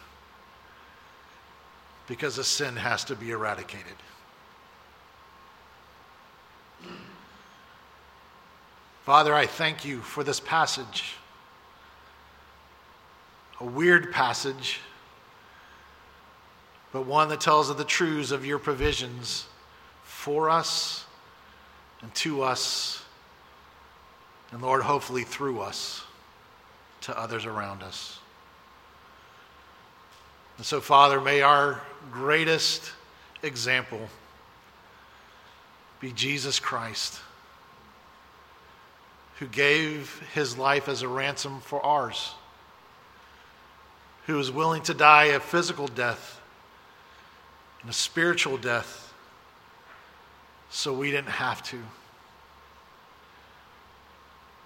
because 2.08 2.38
a 2.38 2.44
sin 2.44 2.76
has 2.76 3.04
to 3.04 3.16
be 3.16 3.32
eradicated. 3.32 3.86
Father, 9.04 9.34
I 9.34 9.46
thank 9.46 9.86
you 9.86 10.00
for 10.00 10.24
this 10.24 10.40
passage. 10.40 11.16
A 13.60 13.66
weird 13.66 14.12
passage, 14.12 14.80
but 16.92 17.06
one 17.06 17.30
that 17.30 17.42
tells 17.42 17.70
of 17.70 17.78
the 17.78 17.84
truths 17.84 18.32
of 18.32 18.46
your 18.46 18.60
provisions 18.60 19.46
for 20.04 20.50
us 20.50 21.06
and 22.02 22.14
to 22.16 22.42
us, 22.42 23.04
and 24.52 24.62
Lord, 24.62 24.82
hopefully 24.82 25.24
through 25.24 25.60
us 25.62 26.04
to 27.02 27.18
others 27.18 27.46
around 27.46 27.84
us. 27.84 28.20
And 30.58 30.66
so, 30.66 30.82
Father, 30.82 31.22
may 31.22 31.42
our 31.42 31.82
greatest 32.12 32.92
example 33.44 34.10
be 36.00 36.12
Jesus 36.12 36.60
Christ, 36.60 37.20
who 39.38 39.48
gave 39.48 40.22
his 40.34 40.58
life 40.58 40.90
as 40.90 41.02
a 41.02 41.08
ransom 41.08 41.62
for 41.62 41.86
ours, 41.86 42.34
who 44.26 44.36
was 44.36 44.52
willing 44.52 44.82
to 44.84 44.94
die 44.94 45.26
a 45.26 45.40
physical 45.40 45.88
death 45.88 46.39
and 47.82 47.90
a 47.90 47.94
spiritual 47.94 48.58
death 48.58 49.14
so 50.70 50.94
we 50.94 51.12
didn't 51.12 51.30
have 51.30 51.64
to. 51.64 51.80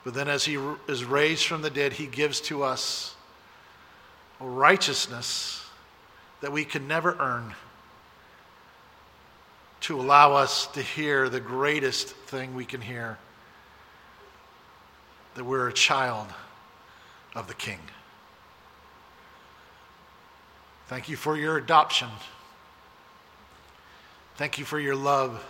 But 0.04 0.14
then, 0.14 0.28
as 0.28 0.44
he 0.44 0.60
is 0.88 1.06
raised 1.06 1.46
from 1.46 1.62
the 1.62 1.70
dead, 1.70 1.94
he 1.94 2.08
gives 2.08 2.42
to 2.42 2.64
us 2.64 3.16
a 4.42 4.46
righteousness 4.46 5.66
that 6.42 6.52
we 6.52 6.66
can 6.66 6.88
never 6.88 7.16
earn 7.20 7.54
to 9.82 10.00
allow 10.00 10.34
us 10.34 10.68
to 10.68 10.82
hear 10.82 11.30
the 11.30 11.40
greatest 11.40 12.10
thing 12.10 12.54
we 12.54 12.66
can 12.66 12.82
hear 12.82 13.18
that 15.36 15.44
we're 15.44 15.68
a 15.68 15.74
child 15.74 16.28
of 17.36 17.48
the 17.48 17.54
King. 17.54 17.80
Thank 20.88 21.10
you 21.10 21.16
for 21.16 21.38
your 21.38 21.58
adoption. 21.58 22.10
Thank 24.36 24.58
you 24.58 24.66
for 24.66 24.80
your 24.80 24.96
love 24.96 25.46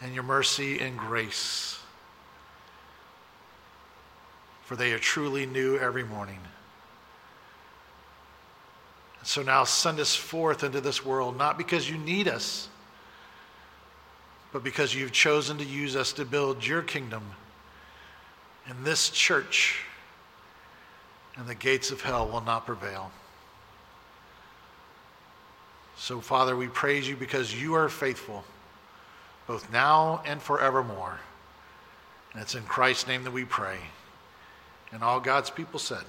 and 0.00 0.14
your 0.14 0.22
mercy 0.22 0.78
and 0.78 0.96
grace. 0.96 1.80
For 4.62 4.76
they 4.76 4.92
are 4.92 4.98
truly 4.98 5.46
new 5.46 5.78
every 5.78 6.04
morning. 6.04 6.38
And 9.18 9.26
So 9.26 9.42
now 9.42 9.64
send 9.64 9.98
us 9.98 10.14
forth 10.14 10.62
into 10.62 10.80
this 10.80 11.04
world, 11.04 11.36
not 11.36 11.58
because 11.58 11.90
you 11.90 11.98
need 11.98 12.28
us, 12.28 12.68
but 14.52 14.62
because 14.62 14.94
you've 14.94 15.12
chosen 15.12 15.58
to 15.58 15.64
use 15.64 15.96
us 15.96 16.12
to 16.14 16.24
build 16.24 16.64
your 16.64 16.82
kingdom 16.82 17.22
in 18.68 18.84
this 18.84 19.10
church, 19.10 19.82
and 21.36 21.48
the 21.48 21.54
gates 21.54 21.90
of 21.90 22.02
hell 22.02 22.28
will 22.28 22.42
not 22.42 22.66
prevail. 22.66 23.10
So, 25.98 26.20
Father, 26.20 26.56
we 26.56 26.68
praise 26.68 27.08
you 27.08 27.16
because 27.16 27.60
you 27.60 27.74
are 27.74 27.88
faithful, 27.88 28.44
both 29.48 29.70
now 29.72 30.22
and 30.24 30.40
forevermore. 30.40 31.18
And 32.32 32.40
it's 32.40 32.54
in 32.54 32.62
Christ's 32.62 33.08
name 33.08 33.24
that 33.24 33.32
we 33.32 33.44
pray. 33.44 33.78
And 34.92 35.02
all 35.02 35.18
God's 35.18 35.50
people 35.50 35.80
said, 35.80 36.04